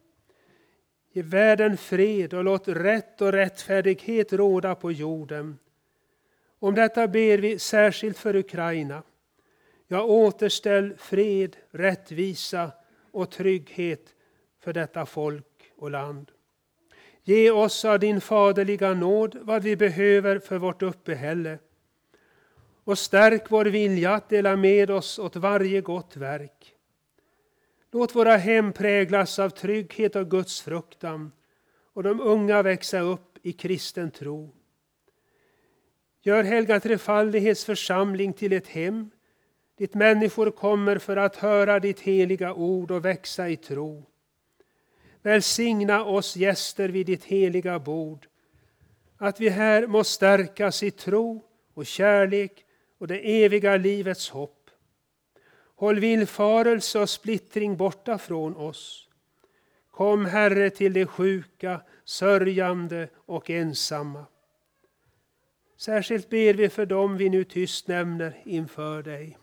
Ge 1.12 1.22
världen 1.22 1.76
fred 1.76 2.35
och 2.35 2.45
låt 2.45 2.68
rätt 2.68 3.20
och 3.20 3.33
rättfärdighet 3.33 4.33
råda 4.33 4.74
på 4.74 4.93
jorden. 4.93 5.59
Om 6.59 6.74
detta 6.74 7.09
ber 7.09 7.39
vi 7.39 7.59
särskilt 7.59 8.18
för 8.18 8.37
Ukraina. 8.37 9.03
Ja, 9.93 10.03
återställ 10.03 10.95
fred, 10.99 11.57
rättvisa 11.70 12.70
och 13.11 13.30
trygghet 13.30 14.14
för 14.61 14.72
detta 14.72 15.07
folk 15.07 15.72
och 15.76 15.90
land. 15.90 16.30
Ge 17.22 17.51
oss 17.51 17.84
av 17.84 17.99
din 17.99 18.20
faderliga 18.20 18.95
nåd 18.95 19.38
vad 19.40 19.62
vi 19.62 19.76
behöver 19.76 20.38
för 20.38 20.59
vårt 20.59 20.82
uppehälle 20.82 21.59
och 22.84 22.99
stärk 22.99 23.51
vår 23.51 23.64
vilja 23.64 24.14
att 24.14 24.28
dela 24.28 24.57
med 24.57 24.90
oss 24.90 25.18
åt 25.18 25.36
varje 25.36 25.80
gott 25.80 26.16
verk. 26.16 26.74
Låt 27.90 28.14
våra 28.14 28.36
hem 28.36 28.72
präglas 28.72 29.38
av 29.38 29.51
trygghet 29.51 30.16
och 30.16 30.30
Guds 30.30 30.61
fruktan 30.61 31.32
och 31.93 32.03
de 32.03 32.20
unga 32.20 32.62
växa 32.62 33.01
upp 33.01 33.38
i 33.43 33.53
kristen 33.53 34.11
tro. 34.11 34.55
Gör 36.22 36.43
Helga 36.43 36.80
Trefaldighets 36.80 37.64
församling 37.64 38.32
till 38.32 38.53
ett 38.53 38.68
hem 38.68 39.11
dit 39.79 39.95
människor 39.95 40.51
kommer 40.51 40.99
för 40.99 41.16
att 41.16 41.37
höra 41.37 41.81
ditt 41.81 42.01
heliga 42.01 42.55
ord 42.55 42.91
och 42.91 43.05
växa 43.05 43.49
i 43.49 43.57
tro. 43.57 44.07
Välsigna 45.23 46.05
oss 46.05 46.37
gäster 46.37 46.89
vid 46.89 47.07
ditt 47.07 47.25
heliga 47.25 47.79
bord, 47.79 48.27
att 49.16 49.41
vi 49.41 49.49
här 49.49 49.87
må 49.87 50.05
stärkas 50.05 50.83
i 50.83 50.91
tro 50.91 51.43
och 51.75 51.87
kärlek 51.87 52.64
och 52.99 53.07
det 53.07 53.45
eviga 53.45 53.77
livets 53.77 54.31
hopp. 54.31 54.70
Håll 55.75 56.01
villfarelse 56.01 56.99
och 56.99 57.11
splittring 57.11 57.77
borta 57.77 58.18
från 58.18 58.57
oss. 58.57 59.09
Kom, 59.91 60.27
Herre, 60.27 60.70
till 60.70 60.93
de 60.93 61.07
sjuka, 61.07 61.81
sörjande 62.05 63.09
och 63.14 63.51
ensamma. 63.51 64.27
Särskilt 65.77 66.31
ber 66.31 66.55
vi 66.55 66.68
för 66.68 66.87
dem 66.87 67.16
vi 67.16 67.29
nu 67.29 67.45
tyst 67.45 67.89
nämner 67.89 68.43
inför 68.45 69.03
dig. 69.03 69.39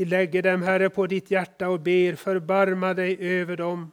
Vi 0.00 0.06
lägger 0.06 0.42
dem, 0.42 0.62
Herre, 0.62 0.90
på 0.90 1.06
ditt 1.06 1.30
hjärta 1.30 1.68
och 1.68 1.80
ber, 1.80 2.14
förbarma 2.14 2.94
dig 2.94 3.16
över 3.20 3.56
dem 3.56 3.90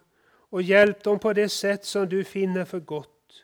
och 0.50 0.62
hjälp 0.62 1.04
dem 1.04 1.20
på 1.20 1.34
det 1.34 1.50
sätt 1.50 1.86
som 1.86 2.10
du 2.10 2.24
finner 2.24 2.66
för 2.66 2.80
gott. 2.80 3.44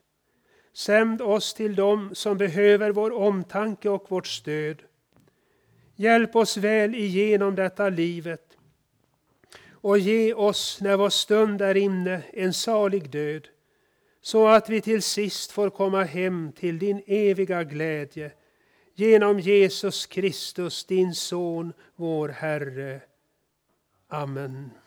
Sänd 0.74 1.22
oss 1.22 1.54
till 1.54 1.76
dem 1.76 2.10
som 2.14 2.38
behöver 2.38 2.92
vår 2.92 3.14
omtanke 3.14 3.90
och 3.90 4.12
vårt 4.12 4.28
stöd. 4.28 4.84
Hjälp 5.96 6.36
oss 6.36 6.58
väl 6.58 6.96
igenom 6.96 7.56
detta 7.56 7.90
livet 7.90 8.58
och 9.72 9.98
ge 9.98 10.34
oss, 10.34 10.78
när 10.82 10.98
vår 10.98 11.10
stund 11.10 11.62
är 11.62 11.78
inne, 11.78 12.22
en 12.34 12.54
salig 12.54 13.10
död 13.10 13.48
så 14.22 14.48
att 14.48 14.70
vi 14.70 14.82
till 14.82 15.02
sist 15.02 15.52
får 15.52 15.70
komma 15.70 16.04
hem 16.04 16.52
till 16.52 16.80
din 16.80 17.04
eviga 17.08 17.64
glädje 17.64 18.32
genom 18.96 19.40
Jesus 19.40 20.06
Kristus, 20.06 20.84
din 20.84 21.14
Son, 21.14 21.74
vår 21.96 22.30
Herre. 22.30 23.02
Amen. 24.08 24.83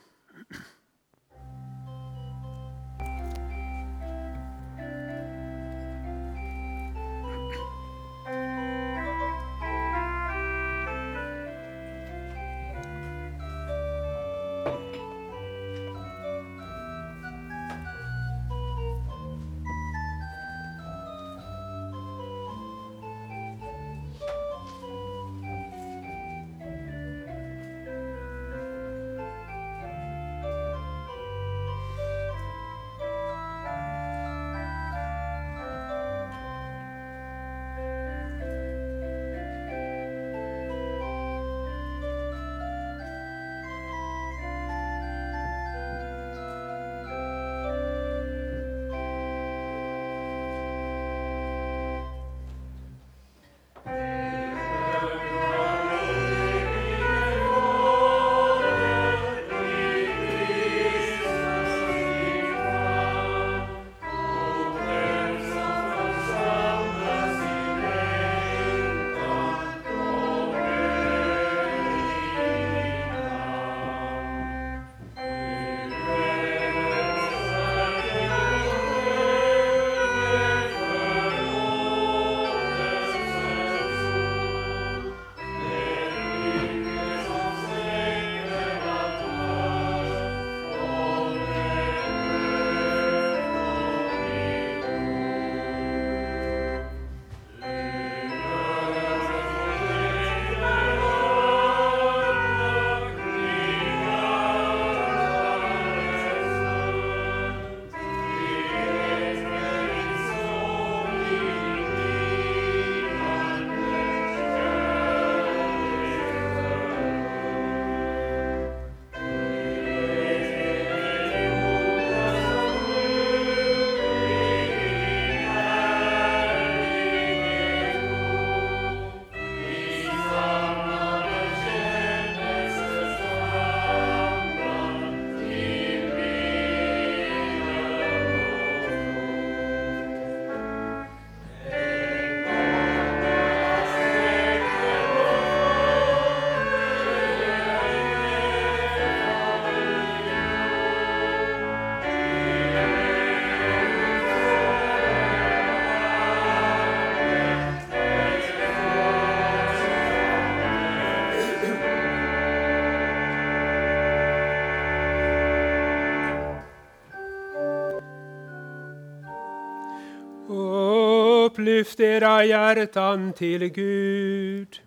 Lyft 171.66 172.00
era 172.00 172.44
hjärtan 172.44 173.32
till 173.32 173.68
Gud. 173.68 174.80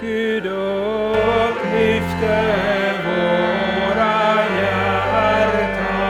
Gud 0.00 0.46
upplyfte 0.46 1.84
våra 3.04 4.34
hjärtan. 4.56 6.00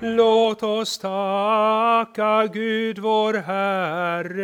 Låt 0.00 0.62
oss 0.62 0.98
tacka 0.98 2.46
Gud 2.52 2.98
vår 2.98 3.34
Herre. 3.34 4.35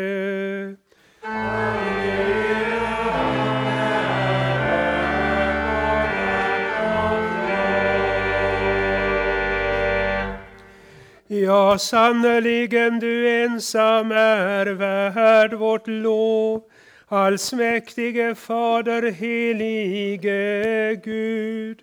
Ja, 11.35 11.79
sannerligen 11.79 13.01
du 13.01 13.29
ensam 13.45 14.13
är 14.13 14.67
värd 14.67 15.55
vårt 15.55 15.87
lov. 15.87 16.63
Allsmäktige 17.09 18.35
Fader, 18.35 19.11
helige 19.13 21.01
Gud. 21.05 21.79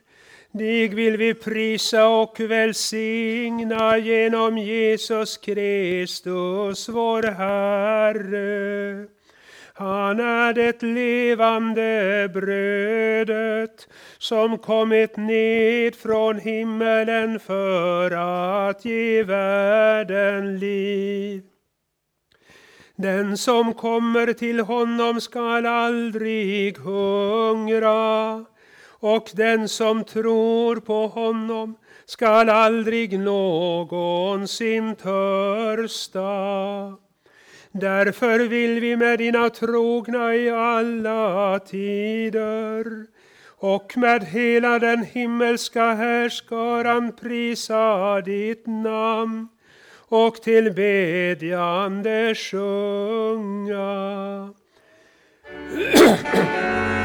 Dig 0.52 0.88
vill 0.88 1.18
vi 1.18 1.34
prisa 1.34 2.08
och 2.08 2.39
välsigna 2.39 3.97
genom 3.97 4.58
Jesus 4.58 5.38
Kristus, 5.38 6.89
vår 6.89 7.24
Herre. 7.24 9.08
Han 9.80 10.19
är 10.19 10.53
det 10.53 10.82
levande 10.82 12.30
brödet 12.34 13.88
som 14.17 14.57
kommit 14.57 15.17
ned 15.17 15.95
från 15.95 16.39
himmelen 16.39 17.39
för 17.39 18.11
att 18.11 18.86
ge 18.86 19.23
världen 19.23 20.59
liv. 20.59 21.43
Den 22.95 23.38
som 23.38 23.73
kommer 23.73 24.34
till 24.34 24.59
honom 24.59 25.21
skall 25.21 25.65
aldrig 25.65 26.77
hungra 26.77 28.45
och 28.99 29.30
den 29.34 29.69
som 29.69 30.03
tror 30.03 30.75
på 30.75 31.07
honom 31.07 31.77
skall 32.05 32.49
aldrig 32.49 33.19
någonsin 33.19 34.95
törsta. 34.95 36.30
Därför 37.72 38.39
vill 38.39 38.80
vi 38.80 38.95
med 38.95 39.20
dina 39.20 39.49
trogna 39.49 40.36
i 40.36 40.49
alla 40.49 41.59
tider 41.59 43.05
och 43.57 43.97
med 43.97 44.24
hela 44.24 44.80
den 44.80 45.03
himmelska 45.03 45.93
härskaran 45.93 47.11
prisa 47.11 48.22
ditt 48.22 48.67
namn 48.67 49.47
och 50.09 50.36
till 50.41 50.74
bedjande 50.74 52.36
sjunga. 52.36 53.89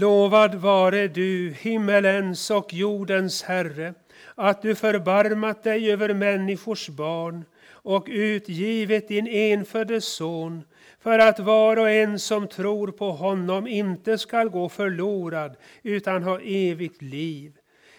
Lovad 0.00 0.54
vare 0.54 1.08
du, 1.08 1.54
himmelens 1.60 2.50
och 2.50 2.74
jordens 2.74 3.42
Herre, 3.42 3.94
att 4.34 4.62
du 4.62 4.74
förbarmat 4.74 5.62
dig 5.62 5.92
över 5.92 6.14
människors 6.14 6.88
barn 6.88 7.44
och 7.70 8.06
utgivit 8.10 9.08
din 9.08 9.26
enfödde 9.26 10.00
son 10.00 10.64
för 11.00 11.18
att 11.18 11.38
var 11.38 11.76
och 11.76 11.90
en 11.90 12.18
som 12.18 12.48
tror 12.48 12.88
på 12.90 13.10
honom 13.12 13.66
inte 13.66 14.18
skall 14.18 14.48
gå 14.48 14.68
förlorad 14.68 15.56
utan 15.82 16.22
ha 16.22 16.40
evigt 16.40 17.02
liv. 17.02 17.52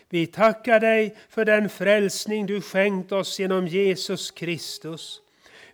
Vi 0.09 0.27
tackar 0.27 0.79
dig 0.79 1.15
för 1.29 1.45
den 1.45 1.69
frälsning 1.69 2.45
du 2.45 2.61
skänkt 2.61 3.11
oss 3.11 3.39
genom 3.39 3.67
Jesus 3.67 4.31
Kristus. 4.31 5.21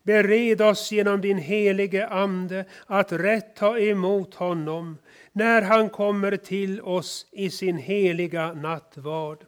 Bered 0.03 0.61
oss 0.61 0.91
genom 0.91 1.21
din 1.21 1.37
helige 1.37 2.07
Ande 2.07 2.65
att 2.85 3.11
rätt 3.11 3.55
ta 3.55 3.79
emot 3.79 4.35
honom 4.35 4.97
när 5.37 5.61
han 5.61 5.89
kommer 5.89 6.37
till 6.37 6.81
oss 6.81 7.25
i 7.31 7.49
sin 7.49 7.77
heliga 7.77 8.53
nattvard. 8.53 9.45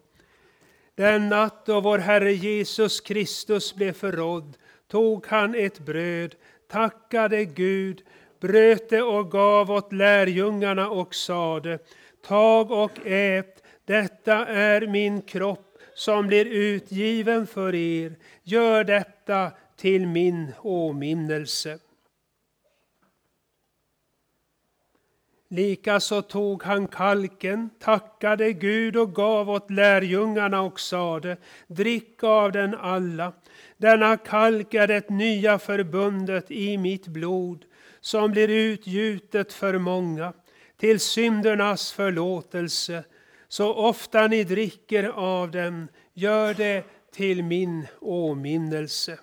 Den 0.96 1.30
natt 1.30 1.66
då 1.66 1.82
vår 1.82 1.98
Herre 1.98 2.34
Jesus 2.34 3.02
Kristus 3.02 3.76
blev 3.76 3.94
förrådd 3.94 4.58
tog 4.88 5.28
han 5.28 5.56
ett 5.56 5.80
bröd, 5.80 6.36
tackade 6.68 7.46
Gud, 7.46 8.02
bröt 8.40 8.90
det 8.90 9.02
och 9.02 9.32
gav 9.32 9.72
åt 9.72 9.94
lärjungarna 9.94 10.90
och 10.90 11.16
sade 11.16 11.80
Tag 12.28 12.72
och 12.72 13.06
ät, 13.06 13.64
detta 13.86 14.46
är 14.46 14.88
min 14.88 15.22
kropp 15.22 15.78
som 15.94 16.28
blir 16.28 16.46
utgiven 16.46 17.48
för 17.48 17.76
er. 17.76 18.16
Gör 18.44 18.84
detta 18.84 19.52
till 19.78 20.08
min 20.08 20.52
åminnelse. 20.62 21.80
Likaså 25.52 26.22
tog 26.22 26.64
han 26.64 26.88
kalken, 26.88 27.70
tackade 27.80 28.54
Gud 28.54 28.96
och 28.96 29.16
gav 29.16 29.50
åt 29.50 29.72
lärjungarna 29.72 30.62
och 30.62 30.80
sade, 30.80 31.38
drick 31.68 32.24
av 32.24 32.52
den 32.52 32.76
alla. 32.76 33.34
Denna 33.78 34.18
kalk 34.18 34.74
är 34.74 34.88
det 34.88 35.10
nya 35.10 35.60
förbundet 35.60 36.52
i 36.52 36.78
mitt 36.78 37.08
blod, 37.08 37.66
som 38.00 38.32
blir 38.32 38.48
utgjutet 38.48 39.54
för 39.54 39.78
många, 39.78 40.34
till 40.78 41.00
syndernas 41.00 41.92
förlåtelse. 41.92 43.04
Så 43.48 43.74
ofta 43.74 44.28
ni 44.28 44.44
dricker 44.44 45.04
av 45.04 45.52
den, 45.52 45.88
gör 46.14 46.54
det 46.54 46.84
till 47.12 47.44
min 47.44 47.88
åminnelse. 48.00 49.20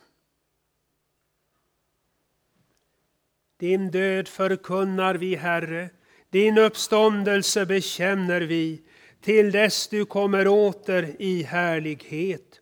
Din 3.58 3.90
död 3.90 4.28
förkunnar 4.28 5.14
vi, 5.14 5.34
Herre, 5.34 5.90
din 6.36 6.58
uppståndelse 6.58 7.66
bekänner 7.66 8.40
vi 8.40 8.80
till 9.24 9.52
dess 9.52 9.88
du 9.88 10.04
kommer 10.04 10.48
åter 10.48 11.16
i 11.18 11.42
härlighet. 11.42 12.60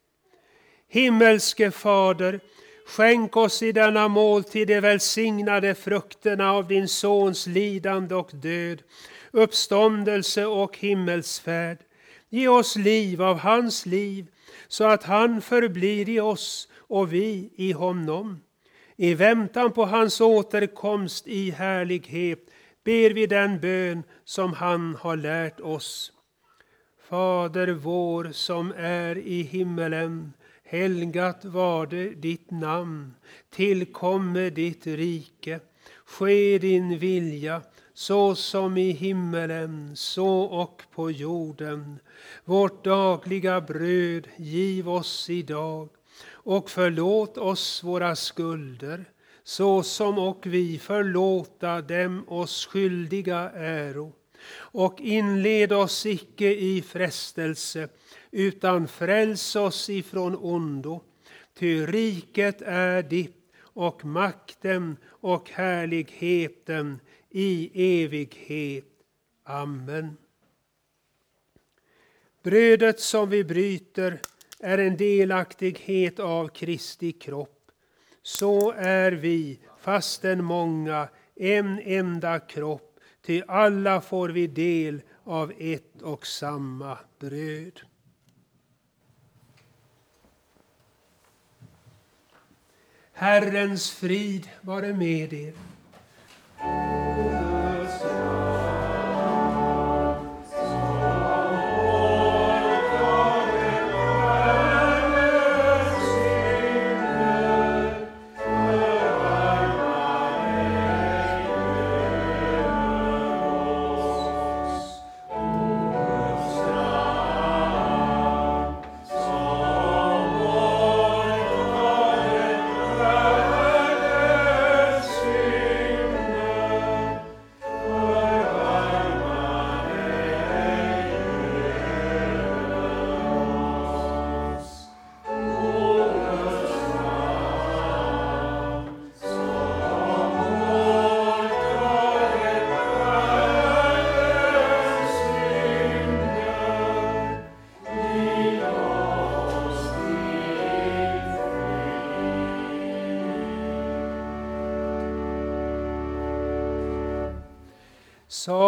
Himmelske 0.88 1.70
Fader, 1.70 2.40
skänk 2.86 3.36
oss 3.36 3.62
i 3.62 3.72
denna 3.72 4.08
måltid 4.08 4.68
de 4.68 4.80
välsignade 4.80 5.74
frukterna 5.74 6.52
av 6.52 6.68
din 6.68 6.88
Sons 6.88 7.46
lidande 7.46 8.14
och 8.14 8.30
död, 8.32 8.82
uppståndelse 9.30 10.46
och 10.46 10.78
himmelsfärd. 10.78 11.78
Ge 12.28 12.48
oss 12.48 12.76
liv 12.76 13.22
av 13.22 13.38
hans 13.38 13.86
liv, 13.86 14.26
så 14.68 14.84
att 14.84 15.02
han 15.02 15.40
förblir 15.40 16.08
i 16.08 16.20
oss 16.20 16.68
och 16.76 17.12
vi 17.12 17.50
i 17.56 17.72
honom. 17.72 18.40
I 18.96 19.14
väntan 19.14 19.72
på 19.72 19.84
hans 19.84 20.20
återkomst 20.20 21.26
i 21.26 21.50
härlighet 21.50 22.50
ber 22.84 23.10
vi 23.10 23.26
den 23.26 23.60
bön 23.60 24.02
som 24.24 24.52
han 24.52 24.94
har 24.94 25.16
lärt 25.16 25.60
oss. 25.60 26.12
Fader 27.08 27.72
vår 27.72 28.32
som 28.32 28.72
är 28.76 29.18
i 29.18 29.42
himmelen. 29.42 30.32
Helgat 30.64 31.44
varde 31.44 32.08
ditt 32.08 32.50
namn. 32.50 33.14
Tillkomme 33.50 34.50
ditt 34.50 34.86
rike. 34.86 35.60
Ske 36.04 36.58
din 36.58 36.98
vilja 36.98 37.62
så 37.94 38.34
som 38.34 38.76
i 38.76 38.90
himmelen, 38.90 39.96
så 39.96 40.40
och 40.40 40.82
på 40.94 41.10
jorden. 41.10 41.98
Vårt 42.44 42.84
dagliga 42.84 43.60
bröd 43.60 44.28
giv 44.36 44.88
oss 44.88 45.30
idag 45.30 45.88
och 46.30 46.70
förlåt 46.70 47.38
oss 47.38 47.84
våra 47.84 48.16
skulder, 48.16 49.04
så 49.44 49.82
som 49.82 50.18
och 50.18 50.46
vi 50.46 50.78
förlåta 50.78 51.80
dem 51.80 52.24
oss 52.28 52.66
skyldiga 52.66 53.50
äro. 53.50 54.12
Och 54.56 55.00
inled 55.00 55.72
oss 55.72 56.06
icke 56.06 56.54
i 56.54 56.82
frestelse, 56.82 57.88
utan 58.30 58.88
fräls 58.88 59.56
oss 59.56 59.90
ifrån 59.90 60.36
ondo. 60.36 61.00
Ty 61.58 61.86
riket 61.86 62.62
är 62.62 63.02
ditt 63.02 63.52
och 63.60 64.04
makten 64.04 64.96
och 65.06 65.50
härligheten 65.50 67.00
i 67.30 67.70
evighet. 68.04 68.84
Amen. 69.44 70.16
Brödet 72.42 73.00
som 73.00 73.30
vi 73.30 73.44
bryter 73.44 74.20
är 74.58 74.78
en 74.78 74.96
delaktighet 74.96 76.18
av 76.18 76.48
Kristi 76.48 77.12
kropp. 77.12 77.53
Så 78.26 78.72
är 78.72 79.12
vi, 79.12 79.58
fastän 79.78 80.44
många, 80.44 81.08
en 81.36 81.80
enda 81.84 82.40
kropp, 82.40 83.00
ty 83.26 83.42
alla 83.48 84.00
får 84.00 84.28
vi 84.28 84.46
del 84.46 85.02
av 85.24 85.52
ett 85.58 86.02
och 86.02 86.26
samma 86.26 86.98
bröd. 87.18 87.80
Herrens 93.12 93.90
frid 93.90 94.48
vare 94.60 94.92
med 94.92 95.32
er. 95.32 95.54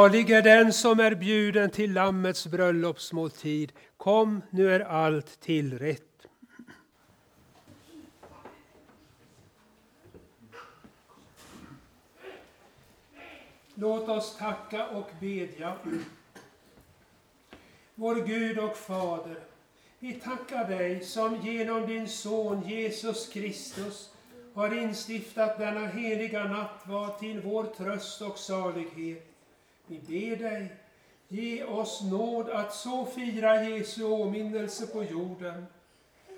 Salig 0.07 0.31
är 0.31 0.43
den 0.43 0.73
som 0.73 1.01
är 1.01 1.15
bjuden 1.15 1.71
till 1.71 1.93
Lammets 1.93 2.47
bröllopsmåltid. 2.47 3.73
Kom, 3.97 4.43
nu 4.51 4.75
är 4.75 4.81
allt 4.81 5.41
tillrätt. 5.41 6.27
Låt 13.75 14.09
oss 14.09 14.37
tacka 14.37 14.89
och 14.89 15.11
bedja. 15.21 15.77
Vår 17.95 18.15
Gud 18.15 18.59
och 18.59 18.77
Fader, 18.77 19.41
vi 19.99 20.13
tackar 20.13 20.69
dig 20.69 21.05
som 21.05 21.37
genom 21.37 21.87
din 21.87 22.09
Son 22.09 22.69
Jesus 22.69 23.29
Kristus 23.29 24.11
har 24.55 24.79
instiftat 24.79 25.59
denna 25.59 25.87
heliga 25.87 26.45
nattvard 26.45 27.19
till 27.19 27.41
vår 27.41 27.65
tröst 27.65 28.23
och 28.23 28.39
salighet. 28.39 29.36
Vi 29.89 29.99
ber 29.99 30.37
dig, 30.37 30.77
ge 31.29 31.65
oss 31.65 32.03
nåd 32.11 32.51
att 32.51 32.75
så 32.75 33.07
fira 33.07 33.65
Jesu 33.65 34.05
åminnelse 34.05 34.87
på 34.87 35.05
jorden, 35.05 35.67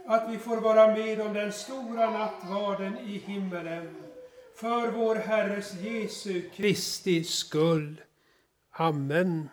att 0.06 0.30
vi 0.30 0.38
får 0.38 0.56
vara 0.56 0.86
med 0.86 1.20
om 1.20 1.34
den 1.34 1.52
stora 1.52 2.10
nattvarden 2.10 2.98
i 2.98 3.18
himmelen, 3.18 3.94
för 4.56 4.90
vår 4.90 5.16
Herres 5.16 5.74
Jesu 5.74 6.50
Kristi 6.50 7.24
skull. 7.24 8.00
Amen. 8.70 9.48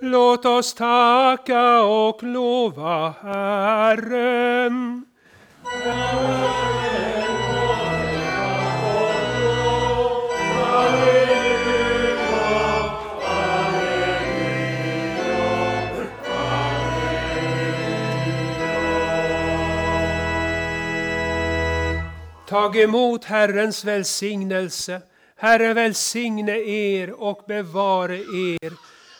Låt 0.00 0.44
oss 0.44 0.74
tacka 0.74 1.82
och 1.82 2.22
lova 2.22 3.10
Herren. 3.10 5.04
Tag 22.54 22.76
emot 22.76 23.24
Herrens 23.24 23.84
välsignelse. 23.84 25.00
Herren 25.36 25.74
välsigne 25.74 26.58
er 26.58 27.10
och 27.10 27.44
bevare 27.48 28.16
er. 28.16 28.72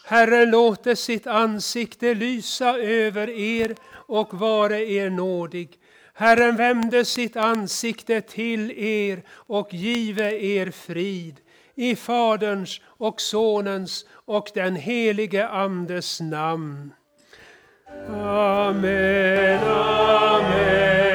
Herren 0.05 0.51
låter 0.51 0.95
sitt 0.95 1.27
ansikte 1.27 2.15
lysa 2.15 2.79
över 2.79 3.31
er 3.31 3.75
och 4.09 4.35
vare 4.35 4.91
er 4.91 5.11
nådig. 5.11 5.69
Herren 6.15 6.57
vände 6.57 7.05
sitt 7.05 7.37
ansikte 7.37 8.21
till 8.21 8.71
er 8.71 9.23
och 9.31 9.75
give 9.75 10.33
er 10.33 10.71
frid. 10.71 11.41
I 11.75 11.97
Faderns 11.97 12.81
och 12.87 13.21
Sonens 13.21 14.05
och 14.25 14.51
den 14.55 14.77
helige 14.77 15.49
Andes 15.49 16.21
namn. 16.21 16.93
Amen, 18.09 19.61
amen. 19.65 21.14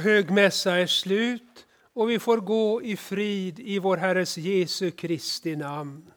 Högmässa 0.00 0.76
är 0.76 0.86
slut 0.86 1.66
och 1.94 2.10
vi 2.10 2.18
får 2.18 2.36
gå 2.36 2.82
i 2.82 2.96
frid 2.96 3.60
i 3.60 3.78
vår 3.78 3.96
Herres 3.96 4.38
Jesu 4.38 4.90
Kristi 4.90 5.56
namn. 5.56 6.09